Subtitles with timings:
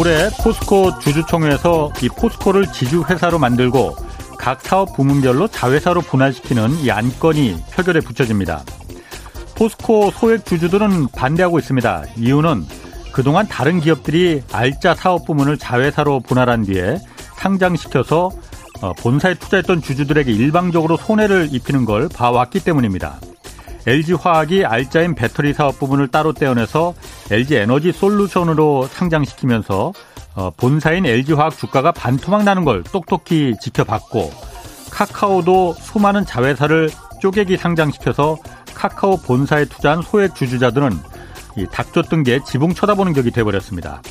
[0.00, 3.94] 모레 포스코 주주총회에서 이 포스코를 지주회사로 만들고
[4.38, 8.62] 각 사업 부문별로 자회사로 분할시키는 이 안건이 표결에 붙여집니다.
[9.56, 12.04] 포스코 소액 주주들은 반대하고 있습니다.
[12.16, 12.64] 이유는
[13.12, 16.96] 그동안 다른 기업들이 알짜 사업 부문을 자회사로 분할한 뒤에
[17.36, 18.30] 상장시켜서
[18.80, 23.20] 어, 본사에 투자했던 주주들에게 일방적으로 손해를 입히는 걸 봐왔기 때문입니다.
[23.86, 26.94] LG화학이 알짜인 배터리 사업 부분을 따로 떼어내서
[27.30, 29.92] LG에너지 솔루션으로 상장시키면서
[30.34, 34.30] 어, 본사인 LG화학 주가가 반토막 나는 걸 똑똑히 지켜봤고
[34.90, 38.38] 카카오도 수많은 자회사를 쪼개기 상장시켜서
[38.74, 40.90] 카카오 본사에 투자한 소액 주주자들은
[41.70, 44.02] 닥쳤던 게 지붕 쳐다보는 격이 돼버렸습니다.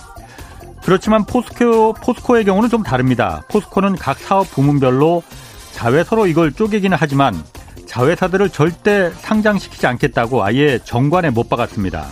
[0.84, 3.44] 그렇지만 포스코, 포스코의 경우는 좀 다릅니다.
[3.50, 5.24] 포스코는 각 사업 부문별로
[5.74, 7.36] 자회사로 이걸 쪼개기는 하지만
[7.90, 12.08] 자회사들을 절대 상장시키지 않겠다고 아예 정관에 못 박았습니다.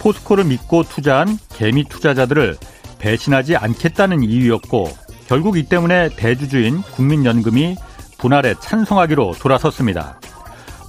[0.00, 2.56] 포스코를 믿고 투자한 개미 투자자들을
[2.98, 4.88] 배신하지 않겠다는 이유였고
[5.28, 7.76] 결국 이 때문에 대주주인 국민연금이
[8.18, 10.18] 분할에 찬성하기로 돌아섰습니다.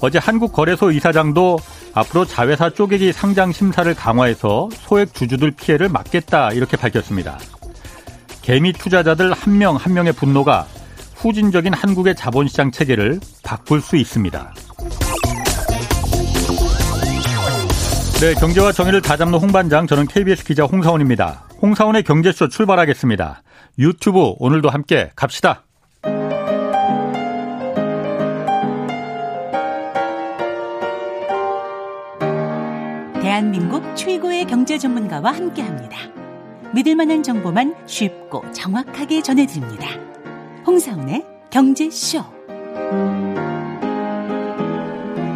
[0.01, 1.59] 어제 한국거래소 이사장도
[1.93, 7.37] 앞으로 자회사 쪼개기 상장 심사를 강화해서 소액 주주들 피해를 막겠다 이렇게 밝혔습니다.
[8.41, 10.65] 개미 투자자들 한 명한 한 명의 분노가
[11.21, 14.53] 후진적인 한국의 자본시장 체계를 바꿀 수 있습니다.
[18.21, 21.43] 네, 경제와 정의를 다잡는 홍반장, 저는 KBS 기자 홍사원입니다.
[21.61, 23.43] 홍사원의 경제쇼 출발하겠습니다.
[23.79, 25.63] 유튜브 오늘도 함께 갑시다.
[33.21, 35.97] 대한민국 최고의 경제 전문가와 함께합니다.
[36.73, 40.10] 믿을 만한 정보만 쉽고 정확하게 전해드립니다.
[40.65, 42.23] 홍사운의 경제쇼.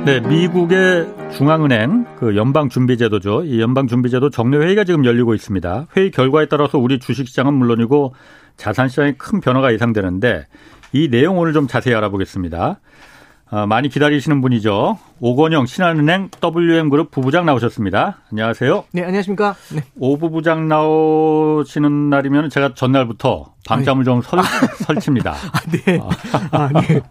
[0.05, 3.43] 네, 미국의 중앙은행 그 연방준비제도죠.
[3.45, 5.87] 이 연방준비제도 정례 회의가 지금 열리고 있습니다.
[5.97, 8.13] 회의 결과에 따라서 우리 주식시장은 물론이고
[8.57, 10.45] 자산시장에 큰 변화가 예상되는데
[10.93, 12.79] 이 내용 오늘 좀 자세히 알아보겠습니다.
[13.51, 14.97] 어, 많이 기다리시는 분이죠.
[15.19, 18.17] 오건영 신한은행 WM그룹 부부장 나오셨습니다.
[18.31, 18.85] 안녕하세요.
[18.91, 19.55] 네, 안녕하십니까.
[19.71, 19.83] 네.
[19.99, 24.39] 오 부부장 나오시는 날이면 제가 전날부터 밤잠을 좀 설,
[24.85, 25.31] 설칩니다.
[25.53, 25.99] 아, 네.
[26.51, 27.01] 아, 네.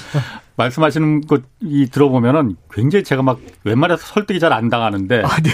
[0.56, 5.50] 말씀하시는 것이 들어보면은 굉장히 제가 막 웬만해서 설득이 잘 안 당하는데 아, 네.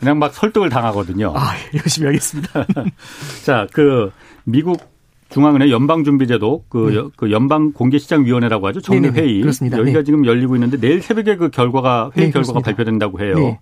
[0.00, 1.32] 그냥 막 설득을 당하거든요.
[1.36, 2.66] 아, 열심히 하겠습니다.
[3.44, 4.10] 자, 그
[4.44, 4.95] 미국
[5.28, 7.10] 중앙은행 연방준비제도 그, 네.
[7.16, 8.80] 그 연방공개시장위원회라고 하죠.
[8.80, 9.40] 정례 회의.
[9.40, 9.78] 그렇습니다.
[9.78, 10.04] 여기가 네.
[10.04, 13.34] 지금 열리고 있는데 내일 새벽에 그 결과가 회의 네, 결과가 발표된다고 해요.
[13.36, 13.58] 네.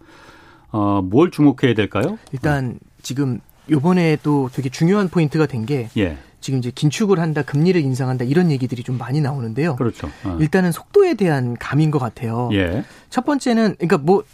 [0.70, 2.18] 어, 뭘 주목해야 될까요?
[2.32, 6.18] 일단 지금 요번에 또 되게 중요한 포인트가 된게 예.
[6.40, 9.76] 지금 이제 긴축을 한다, 금리를 인상한다 이런 얘기들이 좀 많이 나오는데요.
[9.76, 10.08] 그렇죠.
[10.24, 10.36] 어.
[10.40, 12.50] 일단은 속도에 대한 감인 것 같아요.
[12.52, 12.84] 예.
[13.08, 14.24] 첫 번째는 그러니까 뭐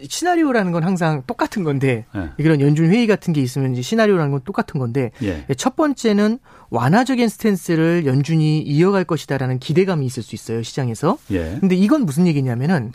[0.00, 2.30] 시나리오라는 건 항상 똑같은 건데 예.
[2.38, 5.44] 이런 연준 회의 같은 게 있으면 이제 시나리오라는 건 똑같은 건데 예.
[5.56, 6.38] 첫 번째는
[6.70, 11.18] 완화적인 스탠스를 연준이 이어갈 것이다라는 기대감이 있을 수 있어요 시장에서.
[11.30, 11.56] 예.
[11.60, 12.92] 근데 이건 무슨 얘기냐면은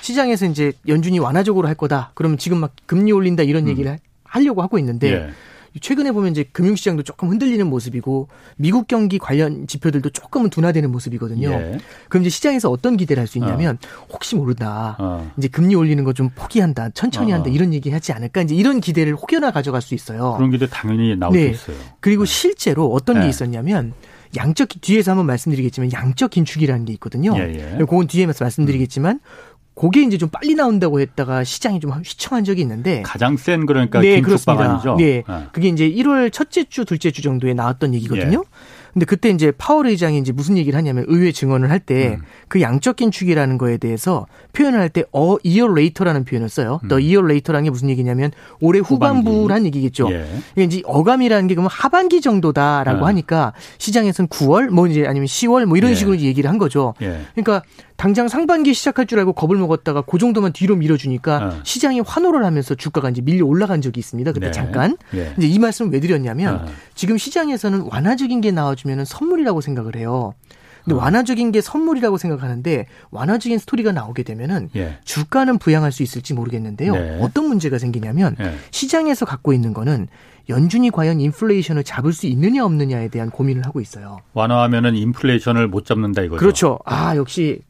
[0.00, 2.12] 시장에서 이제 연준이 완화적으로 할 거다.
[2.14, 3.68] 그러면 지금 막 금리 올린다 이런 음.
[3.68, 5.30] 얘기를 하려고 하고 있는데 예.
[5.80, 11.48] 최근에 보면 이제 금융시장도 조금 흔들리는 모습이고 미국 경기 관련 지표들도 조금은 둔화되는 모습이거든요.
[11.50, 11.78] 예.
[12.08, 14.06] 그럼 이제 시장에서 어떤 기대를 할 수 있냐면 어.
[14.12, 14.96] 혹시 모르다.
[14.98, 15.30] 어.
[15.36, 16.90] 이제 금리 올리는 거 좀 포기한다.
[16.90, 17.36] 천천히 어.
[17.36, 17.50] 한다.
[17.50, 18.42] 이런 얘기 하지 않을까.
[18.42, 20.34] 이제 이런 기대를 혹여나 가져갈 수 있어요.
[20.36, 21.52] 그런 기대 당연히 나올 네.
[21.54, 21.84] 수 있어요.
[22.00, 22.32] 그리고 네.
[22.32, 23.22] 실제로 어떤 네.
[23.22, 23.92] 게 있었냐면
[24.36, 27.34] 양적 뒤에서 한번 말씀드리겠지만 양적 긴축이라는 게 있거든요.
[27.36, 27.78] 예, 예.
[27.78, 29.20] 그건 뒤에 말씀드리겠지만
[29.74, 34.20] 그게 이제 좀 빨리 나온다고 했다가 시장이 좀 휘청한 적이 있는데 가장 센 그러니까 네,
[34.20, 34.96] 긴축 방안이죠.
[34.96, 35.22] 네.
[35.26, 35.46] 네.
[35.52, 38.42] 그게 이제 1월 첫째 주, 둘째 주 정도에 나왔던 얘기거든요.
[38.44, 38.84] 예.
[38.94, 42.60] 근데 그때 이제 파월 의장이 이제 무슨 얘기를 하냐면 의회 증언을 할 때그 음.
[42.60, 46.78] 양적 긴축이라는 거에 대해서 표현을 할 때 어, year later라는 표현을 써요.
[46.84, 46.88] 음.
[46.88, 48.30] the year later라는 게 무슨 얘기냐면
[48.60, 50.12] 올해 후반부란 얘기겠죠.
[50.12, 50.24] 예.
[50.52, 53.04] 이게 이제 어감이라는 게 그러면 하반기 정도다라고 예.
[53.04, 55.94] 하니까 시장에서는 9월 뭐 이제 아니면 10월 뭐 이런 예.
[55.96, 56.94] 식으로 얘기를 한 거죠.
[57.02, 57.22] 예.
[57.34, 57.64] 그러니까
[57.96, 61.60] 당장 상반기 시작할 줄 알고 겁을 먹었다가 그 정도만 뒤로 밀어주니까 어.
[61.62, 64.32] 시장이 환호를 하면서 주가가 이제 밀려 올라간 적이 있습니다.
[64.32, 64.52] 그때 네.
[64.52, 64.96] 잠깐.
[65.14, 65.32] 예.
[65.38, 66.66] 이제 이 말씀을 왜 드렸냐면 어.
[66.94, 70.34] 지금 시장에서는 완화적인 게 나와주면 선물이라고 생각을 해요.
[70.84, 70.98] 근데 어.
[70.98, 74.98] 완화적인 게 선물이라고 생각하는데 완화적인 스토리가 나오게 되면은 예.
[75.04, 76.92] 주가는 부양할 수 있을지 모르겠는데요.
[76.92, 77.18] 네.
[77.20, 78.54] 어떤 문제가 생기냐면 예.
[78.70, 80.08] 시장에서 갖고 있는 거는
[80.50, 84.18] 연준이 과연 인플레이션을 잡을 수 있느냐 없느냐에 대한 고민을 하고 있어요.
[84.34, 86.38] 완화하면은 인플레이션을 못 잡는다 이거죠.
[86.38, 86.78] 그렇죠.
[86.84, 87.62] 아 역시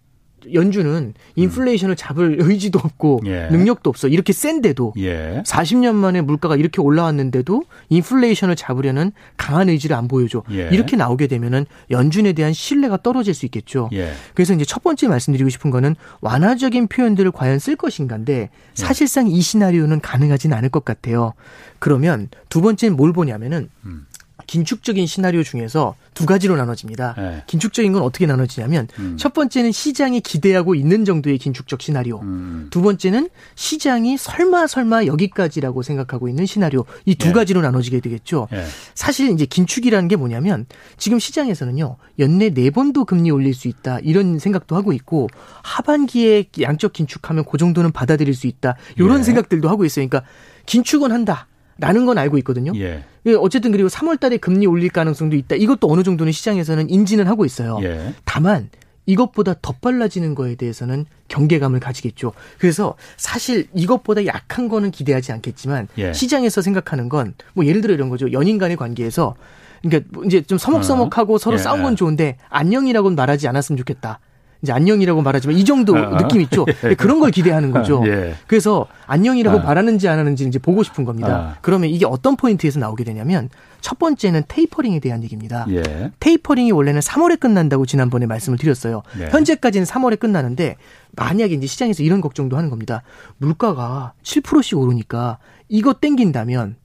[0.52, 3.48] 연준은 인플레이션을 잡을 의지도 없고 예.
[3.50, 4.08] 능력도 없어.
[4.08, 5.42] 이렇게 센데도 예.
[5.46, 10.42] 40년 만에 물가가 이렇게 올라왔는데도 인플레이션을 잡으려는 강한 의지를 안 보여줘.
[10.50, 10.68] 예.
[10.72, 13.88] 이렇게 나오게 되면은 연준에 대한 신뢰가 떨어질 수 있겠죠.
[13.92, 14.12] 예.
[14.34, 18.48] 그래서 이제 첫 번째 말씀드리고 싶은 거는 완화적인 표현들을 과연 쓸 것인가인데 예.
[18.74, 21.34] 사실상 이 시나리오는 가능하지는 않을 것 같아요.
[21.78, 24.06] 그러면 두 번째는 뭘 보냐면은 음.
[24.46, 27.14] 긴축적인 시나리오 중에서 두 가지로 나눠집니다.
[27.16, 27.42] 네.
[27.46, 29.16] 긴축적인 건 어떻게 나눠지냐면 음.
[29.18, 32.20] 첫 번째는 시장이 기대하고 있는 정도의 긴축적 시나리오.
[32.20, 32.68] 음.
[32.70, 36.84] 두 번째는 시장이 설마 설마 여기까지라고 생각하고 있는 시나리오.
[37.04, 37.32] 이두 네.
[37.32, 38.48] 가지로 나눠지게 되겠죠.
[38.50, 38.64] 네.
[38.94, 41.96] 사실 이제 긴축이라는 게 뭐냐면 지금 시장에서는요.
[42.18, 43.98] 연내 네 번도 금리 올릴 수 있다.
[44.00, 45.28] 이런 생각도 하고 있고
[45.62, 48.76] 하반기에 양적 긴축하면 그 정도는 받아들일 수 있다.
[48.96, 49.22] 이런 예.
[49.24, 50.06] 생각들도 하고 있어요.
[50.08, 50.28] 그러니까
[50.66, 51.46] 긴축은 한다.
[51.78, 52.72] 라는 건 알고 있거든요.
[52.76, 53.02] 예.
[53.26, 53.34] 예.
[53.34, 55.56] 어쨌든 그리고 3월 달에 금리 올릴 가능성도 있다.
[55.56, 57.78] 이것도 어느 정도는 시장에서는 인지는 하고 있어요.
[57.82, 58.14] 예.
[58.24, 58.68] 다만
[59.06, 62.32] 이것보다 더 빨라지는 거에 대해서는 경계감을 가지겠죠.
[62.58, 66.12] 그래서 사실 이것보다 약한 거는 기대하지 않겠지만 예.
[66.12, 68.32] 시장에서 생각하는 건 뭐 예를 들어 이런 거죠.
[68.32, 69.34] 연인 간의 관계에서
[69.82, 71.38] 그러니까 이제 좀 서먹서먹하고 어.
[71.38, 71.58] 서로 예.
[71.58, 74.20] 싸운 건 좋은데 안녕이라고는 말하지 않았으면 좋겠다.
[74.64, 76.64] 이제 안녕이라고 말하지만 이 정도 아, 느낌 있죠.
[76.88, 76.94] 예.
[76.94, 78.02] 그런 걸 기대하는 거죠.
[78.06, 78.34] 예.
[78.46, 79.62] 그래서 안녕이라고 아.
[79.62, 81.28] 말하는지 안 하는지 이제 보고 싶은 겁니다.
[81.28, 81.58] 아.
[81.60, 83.50] 그러면 이게 어떤 포인트에서 나오게 되냐면
[83.82, 85.66] 첫 번째는 테이퍼링에 대한 얘기입니다.
[85.68, 86.10] 예.
[86.18, 89.02] 테이퍼링이 원래는 3월에 끝난다고 지난번에 말씀을 드렸어요.
[89.18, 89.28] 네.
[89.30, 90.76] 현재까지는 3월에 끝나는데
[91.12, 93.02] 만약에 이제 시장에서 이런 걱정도 하는 겁니다.
[93.36, 95.36] 물가가 7%씩 오르니까
[95.68, 96.76] 이거 땡긴다면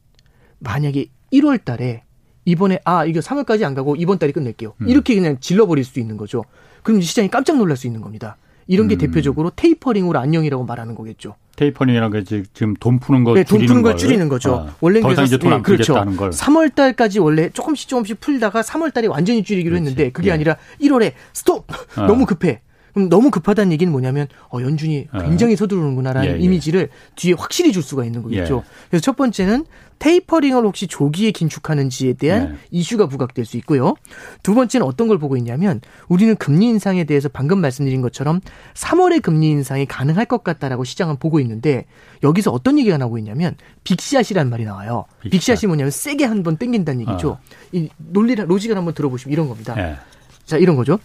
[0.59, 2.03] 만약에 1월 달에
[2.43, 4.73] 이번에 아 이거 3월까지 안 가고 이번 달에 끝낼게요.
[4.81, 4.89] 음.
[4.89, 6.43] 이렇게 그냥 질러버릴 수 있는 거죠.
[6.83, 8.37] 그럼 시장이 깜짝 놀랄 수 있는 겁니다.
[8.67, 8.99] 이런 게 음.
[8.99, 11.35] 대표적으로 테이퍼링으로 안녕이라고 말하는 거겠죠.
[11.55, 14.67] 테이퍼링이라는 게 지금 돈 푸는 거 네, 돈 푸는 걸 줄이는 거죠.
[14.67, 15.95] 아, 원래 더 이상 이제 돈안 네, 그렇죠.
[16.15, 16.29] 걸.
[16.29, 19.89] 3월 달까지 원래 조금씩 조금씩 풀다가 3월 달에 완전히 줄이기로 그렇지.
[19.89, 20.33] 했는데 그게 예.
[20.33, 21.65] 아니라 1월에 스톱.
[21.95, 22.05] 아.
[22.07, 22.61] 너무 급해.
[22.93, 25.23] 그럼 너무 급하다는 얘기는 뭐냐면 어 연준이 아.
[25.23, 26.39] 굉장히 서두르는구나라는 예, 예.
[26.39, 28.63] 이미지를 뒤에 확실히 줄 수가 있는 거겠죠.
[28.65, 28.69] 예.
[28.89, 29.65] 그래서 첫 번째는
[29.99, 32.57] 테이퍼링을 혹시 조기에 긴축하는지에 대한 네.
[32.71, 33.95] 이슈가 부각될 수 있고요.
[34.43, 38.39] 두 번째는 어떤 걸 보고 있냐면 우리는 금리 인상에 대해서 방금 말씀드린 것처럼
[38.75, 41.85] 3월에 금리 인상이 가능할 것 같다라고 시장은 보고 있는데
[42.23, 45.03] 여기서 어떤 얘기가 나오고 있냐면 빅샷이라는 말이 나와요.
[45.21, 45.31] 빅샷.
[45.57, 47.31] 빅샷이 뭐냐면 세게 한 번 땡긴다는 얘기죠.
[47.31, 47.39] 어.
[47.73, 49.75] 이 논리를 로직을 한번 들어보시면 이런 겁니다.
[49.75, 49.97] 네.
[50.45, 50.97] 자, 이런 거죠.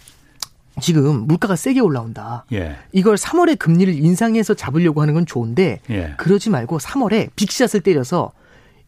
[0.80, 2.44] 지금 물가가 세게 올라온다.
[2.52, 2.76] 예.
[2.92, 6.14] 이걸 3월에 금리를 인상해서 잡으려고 하는 건 좋은데 예.
[6.16, 8.32] 그러지 말고 3월에 빅샷을 때려서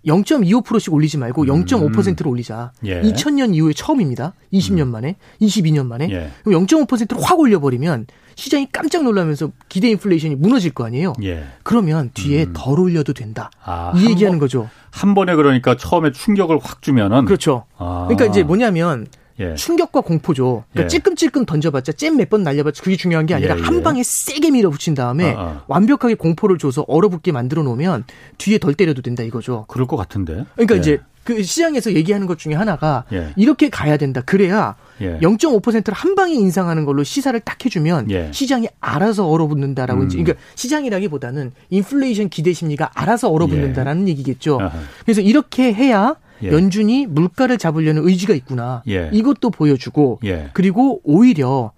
[0.06, 2.32] 0.25%씩 올리지 말고 0.5%로 음.
[2.32, 2.72] 올리자.
[2.84, 3.02] 예.
[3.02, 4.34] 2000년 이후에 처음입니다.
[4.52, 4.88] 20년 음.
[4.88, 6.08] 만에, 22년 만에.
[6.10, 6.30] 예.
[6.44, 8.06] 그럼 0.5%로 확 올려버리면
[8.36, 11.14] 시장이 깜짝 놀라면서 기대 인플레이션이 무너질 거 아니에요.
[11.24, 11.44] 예.
[11.62, 12.52] 그러면 뒤에 음.
[12.54, 13.50] 덜 올려도 된다.
[13.64, 14.68] 아, 이 얘기하는 번, 거죠.
[14.90, 17.64] 한 번에 그러니까 처음에 충격을 확 주면은 그렇죠.
[17.76, 18.04] 아.
[18.08, 19.06] 그러니까 이제 뭐냐면
[19.40, 19.54] 예.
[19.54, 20.64] 충격과 공포죠.
[20.72, 20.88] 그러니까 예.
[20.88, 23.82] 찔끔찔끔 던져봤자 잼 몇 번 날려봤자 그게 중요한 게 아니라 예, 한 예.
[23.82, 25.62] 방에 세게 밀어붙인 다음에 어, 어.
[25.68, 28.04] 완벽하게 공포를 줘서 얼어붙게 만들어 놓으면
[28.38, 29.66] 뒤에 덜 때려도 된다 이거죠.
[29.68, 30.44] 그럴 것 같은데.
[30.54, 30.78] 그러니까 예.
[30.80, 33.32] 이제 그 시장에서 얘기하는 것 중에 하나가 예.
[33.36, 34.22] 이렇게 가야 된다.
[34.24, 35.18] 그래야 예.
[35.18, 38.30] 0.5%를 한 방에 인상하는 걸로 시사를 딱 해주면 예.
[38.32, 40.06] 시장이 알아서 얼어붙는다라고 음.
[40.06, 44.12] 이제 그러니까 시장이라기보다는 인플레이션 기대 심리가 알아서 얼어붙는다라는 예.
[44.12, 44.58] 얘기겠죠.
[44.60, 44.78] 아하.
[45.04, 46.50] 그래서 이렇게 해야 예.
[46.50, 48.82] 연준이 물가를 잡으려는 의지가 있구나.
[48.88, 49.10] 예.
[49.12, 50.50] 이것도 보여주고 예.
[50.52, 51.72] 그리고 오히려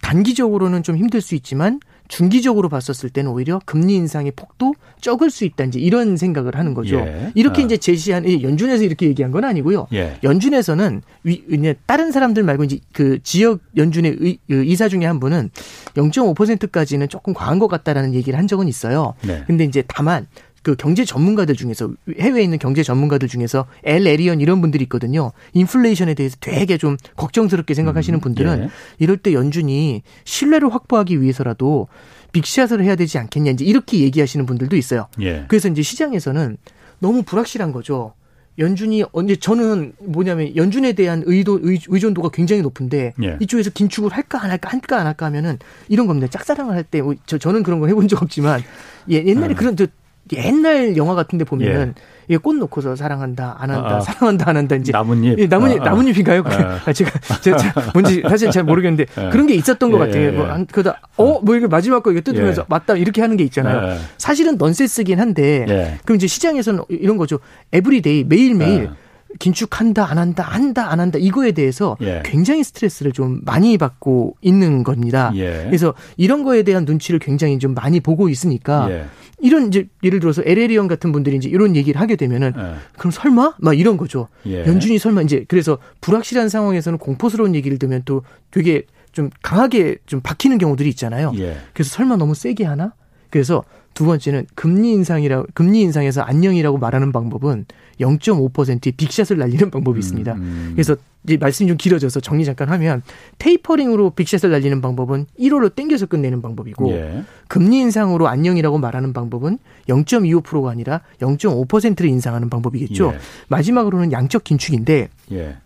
[0.00, 5.64] 단기적으로는 좀 힘들 수 있지만 중기적으로 봤었을 때는 오히려 금리 인상의 폭도 적을 수 있다
[5.64, 6.96] 이제 이런 생각을 하는 거죠.
[6.96, 7.32] 예.
[7.34, 7.64] 이렇게 어.
[7.64, 9.86] 이제 제시한 연준에서 이렇게 얘기한 건 아니고요.
[9.94, 10.18] 예.
[10.22, 15.20] 연준에서는 위, 이제 다른 사람들 말고 이제 그 지역 연준의 의, 그 이사 중에 한
[15.20, 15.50] 분은
[15.94, 19.14] 0.5%까지는 조금 과한 것 같다라는 얘기를 한 적은 있어요.
[19.22, 19.44] 네.
[19.46, 20.26] 근데 이제 다만
[20.62, 25.32] 그 경제 전문가들 중에서 해외에 있는 경제 전문가들 중에서 엘 에리언 이런 분들이 있거든요.
[25.54, 28.68] 인플레이션에 대해서 되게 좀 걱정스럽게 생각하시는 음, 분들은 예.
[28.98, 31.88] 이럴 때 연준이 신뢰를 확보하기 위해서라도
[32.32, 35.08] 빅샷을 해야 되지 않겠냐 이제 이렇게 얘기하시는 분들도 있어요.
[35.20, 35.44] 예.
[35.48, 36.56] 그래서 이제 시장에서는
[37.00, 38.14] 너무 불확실한 거죠.
[38.58, 43.36] 연준이 언제 저는 뭐냐면 연준에 대한 의도 의, 존도가 굉장히 높은데 예.
[43.40, 46.28] 이쪽에서 긴축을 할까 안 할까 할까 안 할까 하면은 이런 겁니다.
[46.28, 48.62] 짝사랑을 할 때 저 저는 그런 거 해본 적 없지만
[49.10, 49.56] 예, 옛날에 음.
[49.56, 49.86] 그런 저
[50.32, 51.94] 옛날 영화 같은데 보면은
[52.30, 52.36] 예.
[52.36, 55.88] 꽃 놓고서 사랑한다 안 한다 아, 사랑한다 안 한다 이제 나뭇잎 예, 나뭇잎 아, 아.
[55.90, 56.42] 나뭇잎인가요?
[56.46, 56.80] 아.
[56.86, 57.10] 아, 제가
[57.40, 59.28] 제가 뭔지 사실 잘 모르겠는데 예.
[59.30, 60.26] 그런 게 있었던 것 예, 같아요.
[60.26, 62.66] 예, 뭐 한, 그러다 어뭐 이게 마지막 거 이게 뜯으면서 예.
[62.68, 63.92] 맞다 이렇게 하는 게 있잖아요.
[63.92, 63.98] 예.
[64.18, 67.38] 사실은 넌센스긴 한데 그럼 이제 시장에서는 이런 거죠.
[67.72, 68.90] everyday 매일 매일
[69.38, 72.22] 긴축한다 안 한다 한다 안 한다 이거에 대해서 예.
[72.24, 75.32] 굉장히 스트레스를 좀 많이 받고 있는 겁니다.
[75.34, 75.64] 예.
[75.64, 79.04] 그래서 이런 거에 대한 눈치를 굉장히 좀 많이 보고 있으니까 예.
[79.42, 82.74] 이런 이제 예를 들어서 엘 에리언 같은 분들이 이제 이런 얘기를 하게 되면은 네.
[82.96, 84.28] 그럼 설마 막 이런 거죠.
[84.46, 84.64] 예.
[84.66, 88.22] 연준이 설마 이제 그래서 불확실한 상황에서는 공포스러운 얘기를 들으면 또
[88.52, 91.32] 되게 좀 강하게 좀 박히는 경우들이 있잖아요.
[91.36, 91.56] 예.
[91.74, 92.94] 그래서 설마 너무 세게 하나?
[93.30, 97.66] 그래서 두 번째는 금리 인상이라 금리 인상에서 안녕이라고 말하는 방법은
[98.00, 100.32] 0.5%의 빅샷을 날리는 방법이 있습니다.
[100.34, 100.70] 음.
[100.74, 103.02] 그래서 이제 말씀이 좀 길어져서 정리 잠깐 하면
[103.38, 107.22] 테이퍼링으로 빅샷을 날리는 방법은 1월로 땡겨서 끝내는 방법이고 예.
[107.48, 109.58] 금리 인상으로 안녕이라고 말하는 방법은
[109.88, 113.12] 0.25%가 아니라 0.5%를 인상하는 방법이겠죠.
[113.14, 113.18] 예.
[113.48, 115.56] 마지막으로는 양적 긴축인데 예.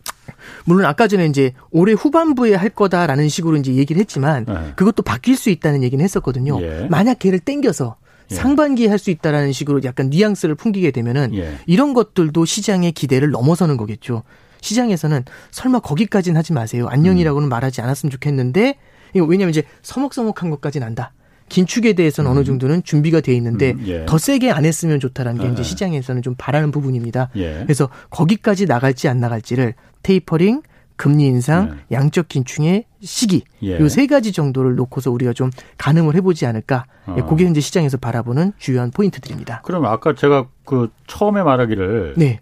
[0.65, 4.73] 물론 아까 전에 이제 올해 후반부에 할 거다라는 식으로 이제 얘기를 했지만 네.
[4.77, 6.61] 그것도 바뀔 수 있다는 얘기는 했었거든요.
[6.61, 6.87] 예.
[6.91, 8.06] 만약 걔를 땡겨서 예.
[8.29, 11.59] 상반기에 할 수 있다라는 식으로 약간 뉘앙스를 풍기게 되면은 예.
[11.67, 14.23] 이런 것들도 시장의 기대를 넘어서는 거겠죠.
[14.63, 16.89] 시장에서는 설마 거기까지는 하지 마세요.
[16.89, 18.77] 안녕이라고는 말하지 않았으면 좋겠는데
[19.15, 21.13] 이거 왜냐면 이제 서먹서먹한 것까지는 안다.
[21.49, 24.07] 긴축에 대해서는 어느 정도는 준비가 돼 있는데 음, 예.
[24.07, 25.65] 더 세게 안 했으면 좋다라는 게 아, 이제 아.
[25.65, 27.31] 시장에서는 좀 바라는 부분입니다.
[27.37, 27.61] 예.
[27.63, 30.63] 그래서 거기까지 나갈지 안 나갈지를 테이퍼링,
[30.97, 33.79] 금리 인상, 양적 긴축의 시기 예.
[33.79, 36.87] 요세 가지 정도를 놓고서 우리가 좀 가늠을 해보지 않을까.
[37.17, 37.27] 예, 어.
[37.27, 39.63] 그게 이제 시장에서 바라보는 주요한 포인트들입니다.
[39.63, 42.41] 그럼 아까 제가 그 처음에 말하기를 네,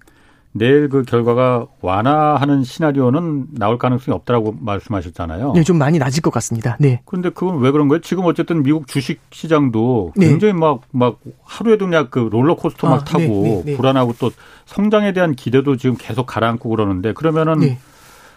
[0.53, 5.53] 내일 그 결과가 완화하는 시나리오는 나올 가능성이 없다라고 말씀하셨잖아요.
[5.53, 6.77] 네, 좀 많이 낮을 것 같습니다.
[6.79, 8.01] 네, 근데 그건 왜 그런 거예요?
[8.01, 10.29] 지금 어쨌든 미국 주식 시장도 네.
[10.29, 13.77] 굉장히 막, 막 하루에도 그냥 그 롤러코스터 막 아, 타고 네, 네, 네.
[13.77, 14.31] 불안하고 또
[14.67, 17.79] 성장에 대한 기대도 지금 계속 가라앉고 그러는데 그러면은 네.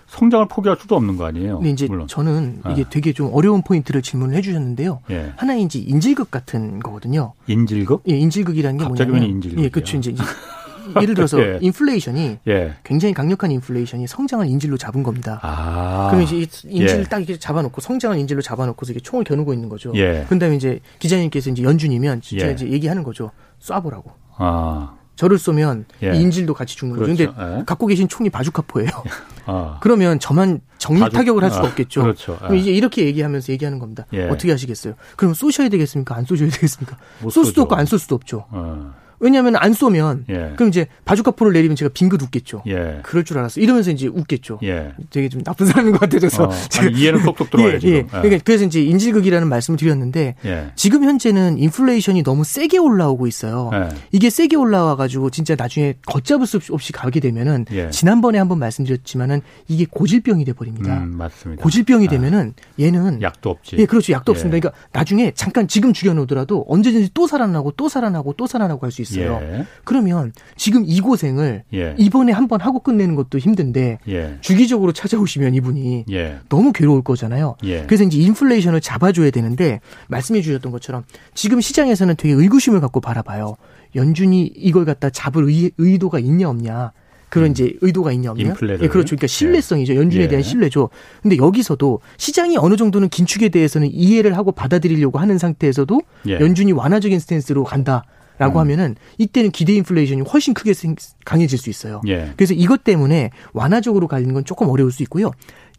[0.07, 1.57] 성장을 포기할 수도 없는 거 아니에요?
[1.57, 2.07] 근데 이제 물론.
[2.07, 2.89] 저는 이게 아.
[2.89, 5.01] 되게 좀 어려운 포인트를 질문을 해주셨는데요.
[5.11, 5.33] 예.
[5.35, 7.33] 하나의 이제 인질극 같은 거거든요.
[7.47, 8.03] 인질극?
[8.09, 9.65] 예, 인질극이라는 게 갑자기 뭐냐면 왜 인질극이야?
[9.65, 9.97] 예, 그렇죠.
[9.97, 10.15] 이제
[11.01, 11.59] 예를 들어서 예.
[11.61, 12.73] 인플레이션이 예.
[12.83, 15.39] 굉장히 강력한 인플레이션이 성장을 인질로 잡은 겁니다.
[15.43, 16.07] 아.
[16.09, 17.03] 그럼 이제 이 인질을 예.
[17.03, 19.91] 딱 이렇게 겨누고 성장을 인질로 잡아놓고서 이게 총을 겨누고 있는 거죠.
[19.95, 20.25] 예.
[20.29, 22.53] 그다음에 이제 기자님께서 이제 연준이면 제가 예.
[22.53, 23.31] 이제 얘기하는 거죠.
[23.61, 24.05] 쏴보라고.
[24.37, 24.93] 아.
[25.17, 26.15] 저를 쏘면 예.
[26.15, 27.05] 이 인질도 같이 죽는 거죠.
[27.13, 27.33] 그렇죠.
[27.35, 27.63] 근데 예.
[27.65, 28.89] 갖고 계신 총이 바주카포예요.
[29.47, 29.77] 아.
[29.81, 32.01] 그러면 저만 정리 바주- 타격을 할 수가 아, 없겠죠.
[32.03, 32.37] 그렇죠.
[32.37, 32.59] 그럼 예.
[32.59, 34.05] 이제 이렇게 얘기하면서 얘기하는 겁니다.
[34.13, 34.29] 예.
[34.29, 34.93] 어떻게 하시겠어요?
[35.17, 36.15] 그럼 쏘셔야 되겠습니까?
[36.15, 36.97] 안 쏘셔야 되겠습니까?
[37.21, 37.63] 못쏠 수도.
[37.63, 38.45] 없고 안 쏠 수도 없죠.
[38.51, 38.93] 어.
[39.19, 40.53] 왜냐하면 안 쏘면 예.
[40.55, 42.63] 그럼 이제 바주카포를 내리면 제가 빙긋 웃겠죠.
[42.67, 42.99] 예.
[43.03, 43.59] 그럴 줄 알았어.
[43.61, 44.59] 이러면서 이제 웃겠죠.
[44.63, 44.93] 예.
[45.09, 46.43] 되게 좀 나쁜 사람인 것 같아져서.
[46.43, 47.87] 어, 아니, 이해는 쏙쏙 들어와요, 예.
[47.87, 47.95] 예.
[47.95, 48.03] 예.
[48.03, 50.71] 그러니까 그래서 이제 인질극이라는 말씀을 드렸는데 예.
[50.75, 53.71] 지금 현재는 인플레이션이 너무 세게 올라오고 있어요.
[53.73, 53.89] 예.
[54.11, 57.89] 이게 세게 올라와 가지고 진짜 나중에 걷잡을 수 없이 가게 되면은 예.
[57.89, 60.97] 지난번에 한번 말씀드렸지만은 이게 고질병이 돼 버립니다.
[60.99, 61.63] 음, 맞습니다.
[61.63, 63.77] 고질병이 아, 되면은 얘는 약도 없지.
[63.79, 64.13] 예, 그렇죠.
[64.13, 64.33] 약도 예.
[64.33, 64.59] 없습니다.
[64.59, 69.06] 그러니까 나중에 잠깐 지금 죽여놓더라도 언제든지 또 살아나고 또 살아나고 또 살아나고 할 수 있어요.
[69.15, 69.65] 예.
[69.83, 71.95] 그러면 지금 이 고생을 예.
[71.97, 74.37] 이번에 한 번 하고 끝내는 것도 힘든데 예.
[74.41, 76.37] 주기적으로 찾아오시면 이분이 예.
[76.49, 77.55] 너무 괴로울 거잖아요.
[77.65, 77.83] 예.
[77.83, 83.57] 그래서 이제 인플레이션을 잡아줘야 되는데 말씀해 주셨던 것처럼 지금 시장에서는 되게 의구심을 갖고 바라봐요.
[83.95, 86.91] 연준이 이걸 갖다 잡을 의, 의도가 있냐 없냐.
[87.29, 88.45] 그런 이제 의도가 있냐 없냐.
[88.45, 88.49] 음.
[88.51, 88.85] 인플레를.
[88.85, 89.09] 예, 그렇죠.
[89.17, 89.95] 그러니까 신뢰성이죠.
[89.97, 90.27] 연준에 예.
[90.29, 90.89] 대한 신뢰죠.
[91.21, 95.99] 근데 여기서도 시장이 어느 정도는 긴축에 대해서는 이해를 하고 받아들이려고 하는 상태에서도
[96.29, 96.39] 예.
[96.39, 98.05] 연준이 완화적인 스탠스로 간다
[98.37, 98.61] 라고 음.
[98.61, 102.01] 하면은 이때는 기대 인플레이션이 훨씬 크게 생- 강해질 수 있어요.
[102.07, 102.33] 예.
[102.37, 105.31] 그래서 이것 때문에 완화적으로 가는 건 조금 어려울 수 있고요.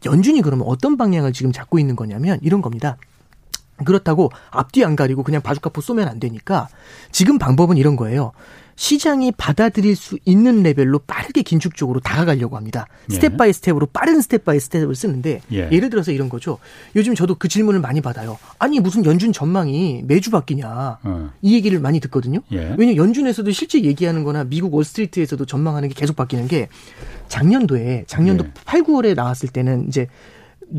[0.06, 2.96] 연준이 그러면 어떤 방향을 지금 잡고 있는 거냐면 이런 겁니다.
[3.84, 6.68] 그렇다고 앞뒤 안 가리고 그냥 바주카포 쏘면 안 되니까
[7.12, 8.32] 지금 방법은 이런 거예요.
[8.78, 12.86] 시장이 받아들일 수 있는 레벨로 빠르게 긴축 쪽으로 다가가려고 합니다.
[13.10, 13.14] 예.
[13.14, 15.68] step by step으로 빠른 step by step을 쓰는데 예.
[15.72, 16.58] 예를 들어서 이런 거죠.
[16.94, 18.38] 요즘 저도 그 질문을 많이 받아요.
[18.60, 20.98] 아니 무슨 연준 전망이 매주 바뀌냐.
[21.02, 21.30] 어.
[21.42, 22.38] 이 얘기를 많이 듣거든요.
[22.52, 22.76] 예.
[22.78, 26.68] 왜냐면 연준에서도 실제 얘기하는 거나 미국 월스트리트에서도 전망하는 게 계속 바뀌는 게
[27.26, 28.50] 작년도에 작년도 예.
[28.64, 30.06] 8, 9월에 나왔을 때는 이제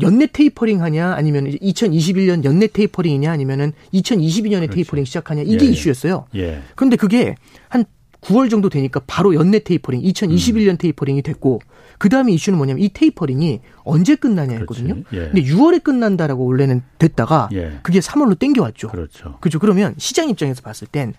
[0.00, 4.74] 연내 테이퍼링 하냐 아니면 이제 2021년 연내 테이퍼링이냐 아니면은 2022년에 그렇죠.
[4.74, 5.72] 테이퍼링 시작하냐 이게 예, 예.
[5.72, 6.26] 이슈였어요.
[6.36, 6.62] 예.
[6.74, 7.34] 그런데 그게
[7.68, 7.84] 한
[8.20, 11.60] 9월 정도 되니까 바로 연내 테이퍼링 2021년 테이퍼링이 됐고
[11.98, 15.02] 그 다음에 이슈는 뭐냐면 이 테이퍼링이 언제 끝나냐였거든요.
[15.04, 15.16] 그렇지.
[15.16, 15.18] 예.
[15.30, 17.78] 근데 6월에 끝난다라고 원래는 됐다가 예.
[17.82, 18.88] 그게 3월로 땡겨왔죠.
[18.88, 19.38] 그렇죠.
[19.40, 19.58] 그죠.
[19.58, 21.14] 그러면 시장 입장에서 봤을 땐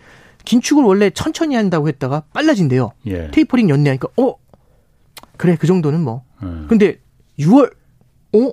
[0.45, 2.91] 긴축을 원래 천천히 한다고 했다가 빨라진대요.
[3.07, 3.29] 예.
[3.31, 4.35] 테이퍼링 연내하니까 어
[5.37, 6.23] 그래 그 정도는 뭐.
[6.41, 6.65] 어.
[6.69, 6.99] 근데
[7.39, 7.73] 6월
[8.33, 8.51] 어?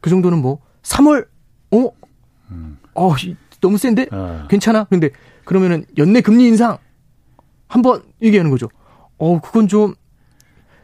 [0.00, 1.26] 그 정도는 뭐 3월
[1.72, 1.90] 어?
[2.94, 4.46] 어 이- 너무 센데 어.
[4.48, 4.84] 괜찮아?
[4.84, 5.10] 근데
[5.44, 6.78] 그러면은 연내 금리 인상
[7.68, 8.68] 한번 얘기하는 거죠.
[9.18, 9.94] 어 그건 좀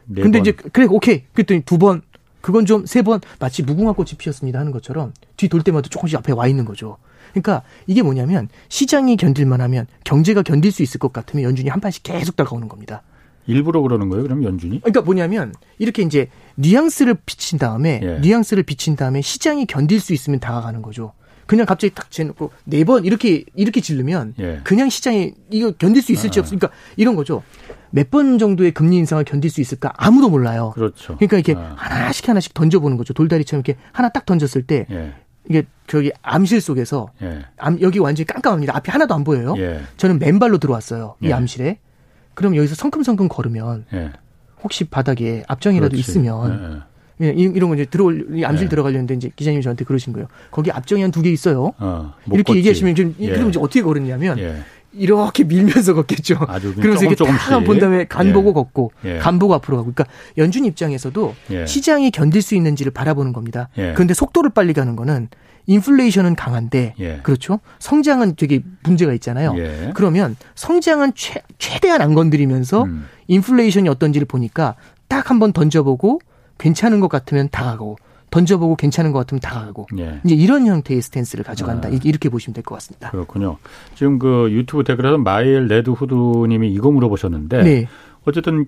[0.08, 0.46] 네 근데 번.
[0.46, 2.02] 이제 그래 오케이 그랬더니 두 번
[2.40, 6.32] 그건 좀 세 번 마치 무궁화 꽃이 피었습니다 하는 것처럼 뒤 돌 때마다 조금씩 앞에
[6.32, 6.98] 와 있는 거죠.
[7.32, 12.04] 그러니까 이게 뭐냐면 시장이 견딜만 하면 경제가 견딜 수 있을 것 같으면 연준이 한 판씩
[12.04, 13.02] 계속 다가오는 겁니다.
[13.46, 14.22] 일부러 그러는 거예요?
[14.24, 14.80] 그럼 연준이?
[14.80, 18.18] 그러니까 뭐냐면 이렇게 이제 뉘앙스를 비친 다음에 예.
[18.20, 21.12] 뉘앙스를 비친 다음에 시장이 견딜 수 있으면 다가가는 거죠.
[21.46, 24.60] 그냥 갑자기 딱 재놓고 네 번 이렇게 이렇게 질르면 예.
[24.64, 26.42] 그냥 시장이 이거 견딜 수 있을지 아.
[26.42, 27.42] 없으니까 이런 거죠.
[27.90, 30.72] 몇 번 정도의 금리 인상을 견딜 수 있을까 아무도 몰라요.
[30.74, 31.14] 그렇죠.
[31.16, 31.74] 그러니까 이렇게 아.
[31.76, 33.14] 하나씩 하나씩 던져보는 거죠.
[33.14, 35.14] 돌다리처럼 이렇게 하나 딱 던졌을 때 예.
[35.48, 37.44] 이게 저기 암실 속에서 예.
[37.58, 38.76] 암, 여기 완전히 깜깜합니다.
[38.76, 39.54] 앞이 하나도 안 보여요.
[39.58, 39.82] 예.
[39.98, 41.14] 저는 맨발로 들어왔어요.
[41.22, 41.32] 이 예.
[41.32, 41.78] 암실에.
[42.36, 44.12] 그럼 여기서 성큼성큼 걸으면 예.
[44.62, 46.10] 혹시 바닥에 압정이라도 그렇지.
[46.10, 46.84] 있으면
[47.20, 47.28] 예, 예.
[47.28, 48.68] 예, 이- 이런 거 이제 들어올 이 암실 예.
[48.68, 50.28] 들어가려는데 이제 기자님이 저한테 그러신 거예요.
[50.50, 51.72] 거기 압정이 한 두 개 있어요.
[51.78, 52.58] 어, 못 이렇게 걷지.
[52.58, 53.30] 얘기하시면 좀 예.
[53.32, 54.58] 그럼 이제 어떻게 걸었냐면 예.
[54.92, 56.38] 이렇게 밀면서 걷겠죠.
[56.38, 57.66] 그러면서 이렇게 조금 탁 조금씩.
[57.66, 58.32] 본 다음에 간 예.
[58.34, 59.18] 보고 걷고 예.
[59.18, 59.92] 간 보고 앞으로 가고.
[59.92, 60.04] 그러니까
[60.36, 61.66] 연준 입장에서도 예.
[61.66, 63.68] 시장이 견딜 수 있는지를 바라보는 겁니다.
[63.78, 63.92] 예.
[63.94, 65.28] 그런데 속도를 빨리 가는 거는
[65.66, 67.20] 인플레이션은 강한데 예.
[67.22, 67.60] 그렇죠.
[67.78, 69.54] 성장은 되게 문제가 있잖아요.
[69.58, 69.90] 예.
[69.94, 73.06] 그러면 성장은 최, 최대한 안 건드리면서 음.
[73.28, 74.74] 인플레이션이 어떤지를 보니까
[75.08, 76.20] 딱 한번 던져보고
[76.58, 77.96] 괜찮은 것 같으면 다가가고
[78.30, 80.20] 던져보고 괜찮은 것 같으면 다가가고 예.
[80.24, 81.88] 이제 이런 형태의 스탠스를 가져간다.
[81.88, 81.92] 아.
[82.02, 83.10] 이렇게 보시면 될 것 같습니다.
[83.10, 83.56] 그렇군요.
[83.94, 87.88] 지금 그 유튜브 댓글에서 마일 레드 후드님이 이거 물어보셨는데 네.
[88.24, 88.66] 어쨌든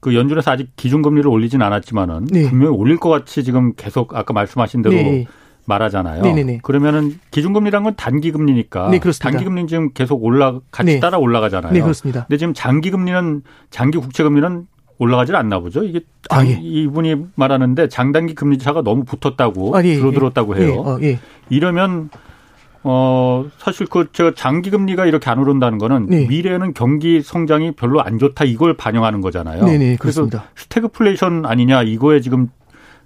[0.00, 2.48] 그 연준에서 아직 기준금리를 올리진 않았지만은 네.
[2.48, 5.26] 분명히 올릴 것 같이 지금 계속 아까 말씀하신 대로 네.
[5.68, 6.22] 말하잖아요.
[6.22, 6.60] 네네네.
[6.62, 9.30] 그러면은 기준금리란 건 단기금리니까 네, 그렇습니다.
[9.30, 11.00] 단기금리는 지금 계속 올라 같이 네.
[11.00, 11.72] 따라 올라가잖아요.
[11.72, 12.24] 네, 그렇습니다.
[12.26, 14.66] 근데 지금 장기금리는 장기 국채금리는
[14.98, 15.84] 올라가질 않나 보죠.
[15.84, 16.58] 이게 아, 예.
[16.60, 19.94] 이분이 말하는데 장단기 금리 차가 너무 붙었다고 아, 예, 예.
[19.96, 20.68] 줄어들었다고 해요.
[20.72, 21.18] 예, 어, 예.
[21.50, 22.10] 이러면
[22.82, 26.26] 어 사실 그 저 장기 금리가 이렇게 안 오른다는 거는 네.
[26.26, 29.64] 미래에는 경기 성장이 별로 안 좋다 이걸 반영하는 거잖아요.
[29.64, 30.44] 네 네, 그래서 그렇습니다.
[30.56, 32.48] 스태그플레이션 아니냐 이거에 지금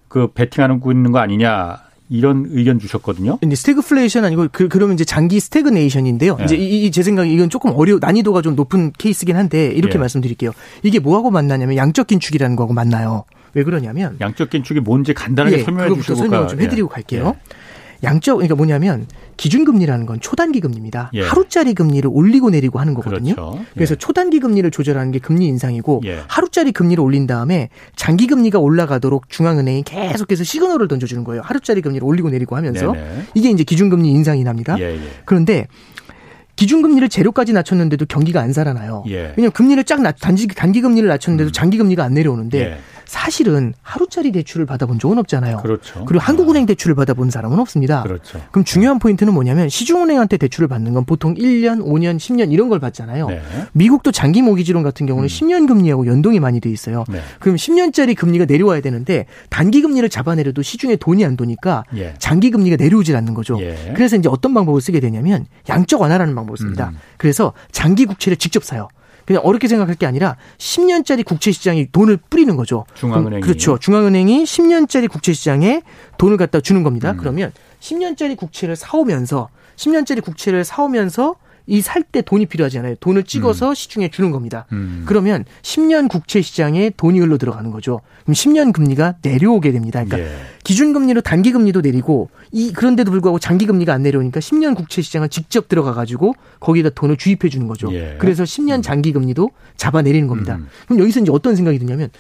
[0.09, 1.79] 그 베팅하고 있는 거 아니냐
[2.13, 3.39] 이런 의견 주셨거든요.
[3.43, 6.37] 이제 스태그플레이션 아니고 그 그러면 이제 장기 스태그네이션인데요.
[6.41, 6.45] 예.
[6.45, 9.99] 이제 이 제 생각에 이건 조금 어려 난이도가 좀 높은 케이스긴 한데 이렇게 예.
[9.99, 10.53] 말씀드릴게요.
[10.83, 13.25] 이게 뭐하고 만나냐면 양적 긴축이라는 거하고 만나요.
[13.55, 17.35] 왜 그러냐면 양적 긴축이 뭔지 간단하게 예, 설명해 주시고 설명을 좀 해드리고 갈게요.
[18.03, 19.07] 양적 그러니까 뭐냐면
[19.37, 21.11] 기준금리라는 건 초단기 금리입니다.
[21.15, 21.23] 예.
[21.23, 23.35] 하루짜리 금리를 올리고 내리고 하는 거거든요.
[23.35, 23.65] 그렇죠.
[23.75, 23.99] 그래서 예.
[23.99, 26.21] 초단기 금리를 조절하는 게 금리 인상이고 예.
[26.29, 31.43] 하루짜리 금리를 올린 다음에 장기 금리가 올라가도록 중앙은행이 계속해서 시그널을 던져주는 거예요.
[31.45, 33.23] 하루짜리 금리를 올리고 내리고 하면서 네네.
[33.35, 34.77] 이게 이제 기준금리 인상이 납니다.
[34.79, 35.01] 예, 예.
[35.25, 35.67] 그런데
[36.57, 39.05] 기준금리를 제로까지 낮췄는데도 경기가 안 살아나요.
[39.09, 39.33] 예.
[39.37, 41.53] 왜냐하면 금리를 쫙 낮, 단지 단기 금리를 낮췄는데도 음.
[41.53, 42.79] 장기 금리가 안 내려오는데 예.
[43.13, 45.59] 사실은 하루짜리 대출을 받아본 적은 없잖아요.
[45.59, 46.05] 그렇죠.
[46.07, 48.03] 그리고 한국은행 대출을 받아본 사람은 없습니다.
[48.05, 48.41] 그렇죠.
[48.51, 53.29] 그럼 중요한 포인트는 뭐냐면 시중은행한테 대출을 받는 건 보통 1년, 5년, 10년 이런 걸 받잖아요.
[53.29, 53.43] 네.
[53.73, 55.29] 미국도 장기 모기지론 같은 경우는 음.
[55.29, 57.05] 10년 금리하고 연동이 많이 돼 있어요.
[57.11, 57.21] 네.
[57.39, 62.15] 그럼 10년짜리 금리가 내려와야 되는데 단기 금리를 잡아내려도 시중에 돈이 안 도니까 예.
[62.19, 63.59] 장기 금리가 내려오질 않는 거죠.
[63.61, 63.93] 예.
[63.95, 66.91] 그래서 이제 어떤 방법을 쓰게 되냐면 양적 완화라는 방법 을 씁니다.
[66.91, 66.99] 음.
[67.19, 68.89] 그래서 장기 국채를 직접 사요.
[69.25, 72.85] 그냥 어렵게 생각할 게 아니라 10년짜리 국채 시장에 돈을 뿌리는 거죠.
[72.95, 73.43] 중앙은행이.
[73.43, 73.79] 그렇죠.
[73.79, 75.83] 중앙은행이 10년짜리 국채 시장에
[76.19, 77.13] 돈을 갖다 주는 겁니다.
[77.13, 77.17] 음.
[77.19, 81.37] 그러면 10년짜리 국채를 사오면서 10년짜리 국채를 사오면서
[81.73, 82.97] 이 살 때 돈이 필요하잖아요.
[83.01, 84.67] 돈을 찍어서 시중에 주는 겁니다.
[84.73, 85.05] 음.
[85.07, 88.03] 그러면 10년 국채 시장에 돈이 흘러 들어가는 거죠.
[88.25, 90.05] 그럼 10년 금리가 내려오게 됩니다.
[90.05, 90.37] 그러니까 예.
[90.65, 96.35] 기준금리로 단기금리도 내리고 이 그런데도 불구하고 장기금리가 안 내려오니까 10년 국채 시장은 직접 들어가 가지고
[96.61, 97.91] 거기다 돈을 주입해 주는 거죠.
[97.95, 98.17] 예.
[98.19, 100.57] 그래서 10년 장기금리도 잡아내리는 겁니다.
[100.57, 100.69] 음.
[100.87, 102.11] 그럼 여기서 이제 어떤 생각이 드냐면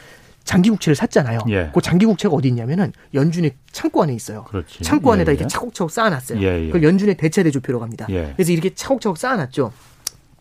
[0.44, 1.40] 장기 국채를 샀잖아요.
[1.48, 1.70] 예.
[1.72, 4.44] 그 장기 국채가 어디 있냐면은 연준의 창고 안에 있어요.
[4.44, 4.82] 그렇지.
[4.82, 5.48] 창고 안에다 예, 이렇게 예.
[5.48, 6.40] 차곡차곡 쌓아놨어요.
[6.42, 6.66] 예, 예.
[6.66, 8.06] 그걸 연준의 대차 대조표로 갑니다.
[8.10, 8.32] 예.
[8.36, 9.72] 그래서 이렇게 차곡차곡 쌓아놨죠.